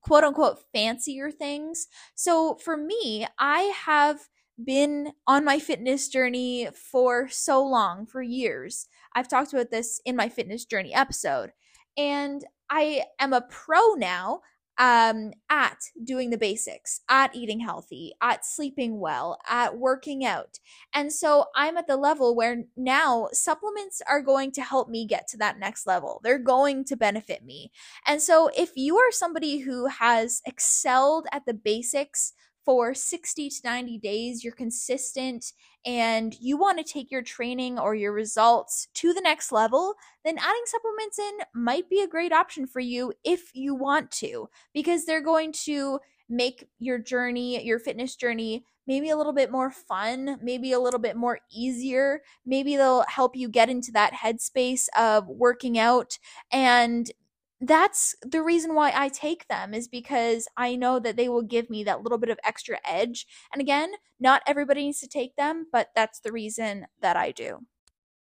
quote 0.00 0.24
unquote 0.24 0.58
fancier 0.72 1.30
things. 1.30 1.88
So 2.14 2.56
for 2.56 2.76
me, 2.76 3.26
I 3.38 3.72
have 3.84 4.28
been 4.64 5.12
on 5.26 5.44
my 5.44 5.58
fitness 5.58 6.08
journey 6.08 6.68
for 6.72 7.28
so 7.28 7.64
long, 7.64 8.06
for 8.06 8.22
years. 8.22 8.86
I've 9.14 9.28
talked 9.28 9.52
about 9.52 9.70
this 9.70 10.00
in 10.04 10.16
my 10.16 10.28
fitness 10.28 10.64
journey 10.64 10.94
episode. 10.94 11.52
And 11.96 12.44
I 12.70 13.04
am 13.18 13.32
a 13.32 13.42
pro 13.42 13.94
now 13.94 14.40
um, 14.78 15.32
at 15.48 15.78
doing 16.04 16.30
the 16.30 16.38
basics, 16.38 17.00
at 17.08 17.34
eating 17.34 17.60
healthy, 17.60 18.12
at 18.20 18.44
sleeping 18.44 18.98
well, 19.00 19.38
at 19.48 19.76
working 19.76 20.24
out. 20.24 20.58
And 20.92 21.12
so 21.12 21.46
I'm 21.54 21.76
at 21.76 21.86
the 21.86 21.96
level 21.96 22.34
where 22.34 22.64
now 22.76 23.28
supplements 23.32 24.02
are 24.08 24.20
going 24.20 24.52
to 24.52 24.62
help 24.62 24.88
me 24.88 25.06
get 25.06 25.28
to 25.28 25.36
that 25.38 25.58
next 25.58 25.86
level. 25.86 26.20
They're 26.22 26.38
going 26.38 26.84
to 26.84 26.96
benefit 26.96 27.44
me. 27.44 27.70
And 28.06 28.20
so 28.20 28.50
if 28.56 28.72
you 28.76 28.96
are 28.98 29.12
somebody 29.12 29.58
who 29.58 29.86
has 29.86 30.42
excelled 30.44 31.26
at 31.32 31.46
the 31.46 31.54
basics 31.54 32.32
for 32.66 32.92
60 32.92 33.48
to 33.48 33.60
90 33.64 33.98
days, 33.98 34.44
you're 34.44 34.52
consistent, 34.52 35.52
and 35.86 36.34
you 36.40 36.58
want 36.58 36.76
to 36.76 36.92
take 36.92 37.10
your 37.12 37.22
training 37.22 37.78
or 37.78 37.94
your 37.94 38.12
results 38.12 38.88
to 38.94 39.14
the 39.14 39.20
next 39.20 39.52
level, 39.52 39.94
then 40.24 40.36
adding 40.36 40.64
supplements 40.66 41.18
in 41.18 41.32
might 41.54 41.88
be 41.88 42.02
a 42.02 42.08
great 42.08 42.32
option 42.32 42.66
for 42.66 42.80
you 42.80 43.12
if 43.24 43.52
you 43.54 43.74
want 43.74 44.10
to, 44.10 44.50
because 44.74 45.06
they're 45.06 45.22
going 45.22 45.52
to 45.52 46.00
make 46.28 46.68
your 46.80 46.98
journey, 46.98 47.64
your 47.64 47.78
fitness 47.78 48.16
journey, 48.16 48.64
maybe 48.88 49.10
a 49.10 49.16
little 49.16 49.32
bit 49.32 49.52
more 49.52 49.70
fun, 49.70 50.36
maybe 50.42 50.72
a 50.72 50.80
little 50.80 50.98
bit 50.98 51.16
more 51.16 51.38
easier. 51.52 52.20
Maybe 52.44 52.76
they'll 52.76 53.04
help 53.08 53.36
you 53.36 53.48
get 53.48 53.70
into 53.70 53.92
that 53.92 54.12
headspace 54.12 54.86
of 54.98 55.28
working 55.28 55.78
out 55.78 56.18
and 56.50 57.10
that's 57.60 58.14
the 58.22 58.42
reason 58.42 58.74
why 58.74 58.92
I 58.94 59.08
take 59.08 59.48
them 59.48 59.72
is 59.72 59.88
because 59.88 60.46
I 60.56 60.76
know 60.76 60.98
that 60.98 61.16
they 61.16 61.28
will 61.28 61.42
give 61.42 61.70
me 61.70 61.84
that 61.84 62.02
little 62.02 62.18
bit 62.18 62.30
of 62.30 62.38
extra 62.44 62.78
edge. 62.84 63.26
And 63.52 63.60
again, 63.60 63.92
not 64.20 64.42
everybody 64.46 64.84
needs 64.84 65.00
to 65.00 65.08
take 65.08 65.36
them, 65.36 65.66
but 65.72 65.88
that's 65.94 66.20
the 66.20 66.32
reason 66.32 66.86
that 67.00 67.16
I 67.16 67.30
do. 67.32 67.60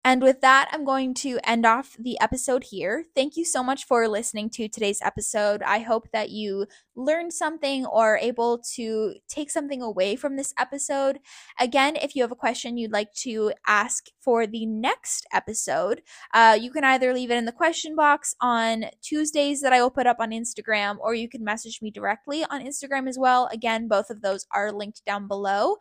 And 0.05 0.23
with 0.23 0.41
that, 0.41 0.71
I'm 0.73 0.85
going 0.85 1.13
to 1.15 1.39
end 1.45 1.67
off 1.67 1.97
the 1.99 2.19
episode 2.21 2.65
here. 2.65 3.05
Thank 3.15 3.37
you 3.37 3.45
so 3.45 3.63
much 3.63 3.85
for 3.85 4.09
listening 4.09 4.49
to 4.51 4.67
today's 4.69 5.03
episode. 5.03 5.63
I 5.63 5.81
hope 5.81 6.09
that 6.13 6.31
you 6.31 6.67
learned 6.99 7.33
something 7.33 7.87
or 7.87 8.19
able 8.19 8.59
to 8.75 9.15
take 9.29 9.51
something 9.51 9.81
away 9.81 10.17
from 10.17 10.37
this 10.37 10.53
episode. 10.59 11.21
Again, 11.59 11.97
if 11.97 12.15
you 12.15 12.23
have 12.23 12.33
a 12.33 12.37
question 12.37 12.77
you'd 12.77 12.93
like 12.93 13.13
to 13.23 13.53
ask 13.67 14.07
for 14.21 14.47
the 14.47 14.67
next 14.67 15.27
episode, 15.33 16.03
uh, 16.35 16.59
you 16.61 16.71
can 16.71 16.85
either 16.85 17.15
leave 17.15 17.31
it 17.31 17.37
in 17.37 17.45
the 17.45 17.53
question 17.53 17.95
box 17.95 18.35
on 18.41 18.87
Tuesdays 19.01 19.61
that 19.63 19.73
I 19.73 19.81
will 19.81 19.91
put 19.91 20.07
up 20.07 20.19
on 20.19 20.31
Instagram, 20.31 20.97
or 21.01 21.15
you 21.15 21.29
can 21.29 21.45
message 21.45 21.81
me 21.81 21.91
directly 21.91 22.45
on 22.45 22.61
Instagram 22.61 23.09
as 23.09 23.19
well. 23.19 23.49
Again, 23.53 23.89
both 23.89 24.11
of 24.11 24.21
those 24.21 24.47
are 24.53 24.73
linked 24.73 25.05
down 25.07 25.29
below. 25.29 25.77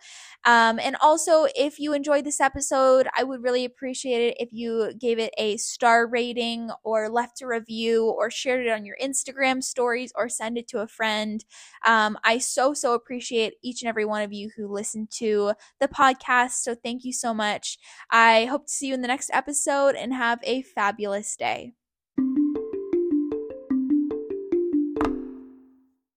Um, 0.45 0.79
and 0.79 0.95
also, 1.01 1.47
if 1.55 1.79
you 1.79 1.93
enjoyed 1.93 2.25
this 2.25 2.39
episode, 2.39 3.07
I 3.17 3.23
would 3.23 3.41
really 3.41 3.65
appreciate 3.65 4.21
it 4.21 4.37
if 4.39 4.53
you 4.53 4.93
gave 4.99 5.17
it 5.19 5.33
a 5.37 5.57
star 5.57 6.07
rating 6.07 6.69
or 6.83 7.09
left 7.09 7.41
a 7.41 7.47
review 7.47 8.05
or 8.05 8.29
shared 8.29 8.65
it 8.65 8.69
on 8.69 8.85
your 8.85 8.97
Instagram 9.03 9.63
stories 9.63 10.11
or 10.15 10.29
send 10.29 10.57
it 10.57 10.67
to 10.69 10.79
a 10.79 10.87
friend. 11.07 11.45
Um, 11.85 12.17
I 12.23 12.37
so, 12.39 12.73
so 12.73 12.93
appreciate 12.93 13.53
each 13.63 13.81
and 13.81 13.89
every 13.89 14.05
one 14.05 14.23
of 14.23 14.33
you 14.33 14.49
who 14.55 14.67
listen 14.67 15.07
to 15.11 15.53
the 15.79 15.87
podcast. 15.87 16.63
So 16.63 16.75
thank 16.75 17.05
you 17.05 17.13
so 17.13 17.33
much. 17.33 17.77
I 18.11 18.45
hope 18.45 18.65
to 18.65 18.71
see 18.71 18.87
you 18.87 18.93
in 18.93 19.01
the 19.01 19.07
next 19.07 19.29
episode 19.33 19.95
and 19.95 20.13
have 20.13 20.39
a 20.43 20.63
fabulous 20.63 21.35
day. 21.35 21.73